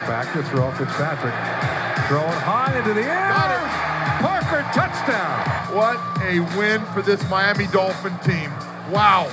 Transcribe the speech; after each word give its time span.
Back 0.00 0.32
to 0.32 0.42
throw 0.44 0.70
Fitzpatrick. 0.72 1.34
Throwing 2.08 2.40
high 2.40 2.74
into 2.78 2.94
the 2.94 3.02
air. 3.02 3.28
Got 3.28 3.50
it. 3.50 4.24
Parker 4.24 4.62
touchdown. 4.72 5.76
What 5.76 5.98
a 6.22 6.40
win 6.58 6.82
for 6.94 7.02
this 7.02 7.22
Miami 7.28 7.66
Dolphin 7.66 8.18
team. 8.20 8.50
Wow. 8.90 9.30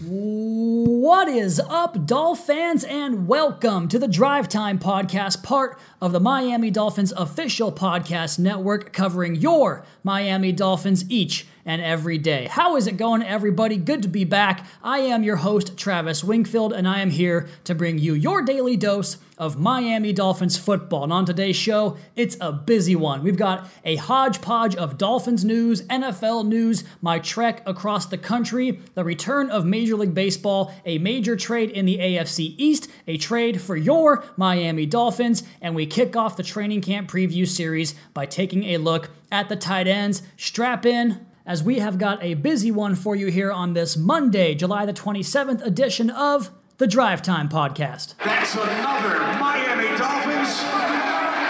What 0.00 1.28
is 1.28 1.60
up, 1.68 2.06
Dolphins, 2.06 2.84
and 2.84 3.28
welcome 3.28 3.86
to 3.88 3.98
the 3.98 4.08
Drive 4.08 4.48
Time 4.48 4.78
Podcast, 4.78 5.42
part 5.42 5.78
of 6.00 6.12
the 6.12 6.20
Miami 6.20 6.70
Dolphins 6.70 7.12
official 7.12 7.70
podcast 7.70 8.38
network 8.38 8.94
covering 8.94 9.34
your 9.34 9.84
Miami 10.02 10.52
Dolphins 10.52 11.04
each 11.10 11.46
and 11.64 11.80
every 11.80 12.18
day. 12.18 12.46
How 12.50 12.76
is 12.76 12.86
it 12.86 12.96
going, 12.96 13.22
everybody? 13.22 13.76
Good 13.76 14.02
to 14.02 14.08
be 14.08 14.24
back. 14.24 14.66
I 14.82 15.00
am 15.00 15.22
your 15.22 15.36
host, 15.36 15.76
Travis 15.76 16.24
Wingfield, 16.24 16.72
and 16.72 16.88
I 16.88 17.00
am 17.00 17.10
here 17.10 17.48
to 17.64 17.74
bring 17.74 17.98
you 17.98 18.14
your 18.14 18.42
daily 18.42 18.76
dose 18.76 19.18
of 19.38 19.58
Miami 19.58 20.12
Dolphins 20.12 20.56
football. 20.56 21.04
And 21.04 21.12
on 21.12 21.24
today's 21.24 21.56
show, 21.56 21.96
it's 22.14 22.36
a 22.40 22.52
busy 22.52 22.94
one. 22.94 23.22
We've 23.22 23.36
got 23.36 23.68
a 23.84 23.96
hodgepodge 23.96 24.76
of 24.76 24.98
Dolphins 24.98 25.44
news, 25.44 25.82
NFL 25.82 26.46
news, 26.46 26.84
my 27.00 27.18
trek 27.18 27.62
across 27.66 28.06
the 28.06 28.18
country, 28.18 28.80
the 28.94 29.04
return 29.04 29.50
of 29.50 29.64
Major 29.64 29.96
League 29.96 30.14
Baseball, 30.14 30.72
a 30.84 30.98
major 30.98 31.34
trade 31.34 31.70
in 31.70 31.86
the 31.86 31.98
AFC 31.98 32.54
East, 32.58 32.88
a 33.08 33.16
trade 33.16 33.60
for 33.60 33.76
your 33.76 34.24
Miami 34.36 34.86
Dolphins, 34.86 35.42
and 35.60 35.74
we 35.74 35.86
kick 35.86 36.14
off 36.14 36.36
the 36.36 36.42
training 36.42 36.80
camp 36.80 37.10
preview 37.10 37.46
series 37.46 37.94
by 38.14 38.26
taking 38.26 38.64
a 38.64 38.76
look 38.76 39.10
at 39.32 39.48
the 39.48 39.56
tight 39.56 39.88
ends. 39.88 40.22
Strap 40.36 40.86
in 40.86 41.26
as 41.44 41.62
we 41.62 41.78
have 41.78 41.98
got 41.98 42.22
a 42.22 42.34
busy 42.34 42.70
one 42.70 42.94
for 42.94 43.16
you 43.16 43.26
here 43.26 43.50
on 43.50 43.74
this 43.74 43.96
Monday, 43.96 44.54
July 44.54 44.86
the 44.86 44.92
27th 44.92 45.64
edition 45.64 46.10
of 46.10 46.50
the 46.78 46.86
Drive 46.86 47.22
Time 47.22 47.48
Podcast. 47.48 48.14
That's 48.24 48.54
another 48.54 49.18
Miami 49.38 49.96
Dolphins. 49.98 50.60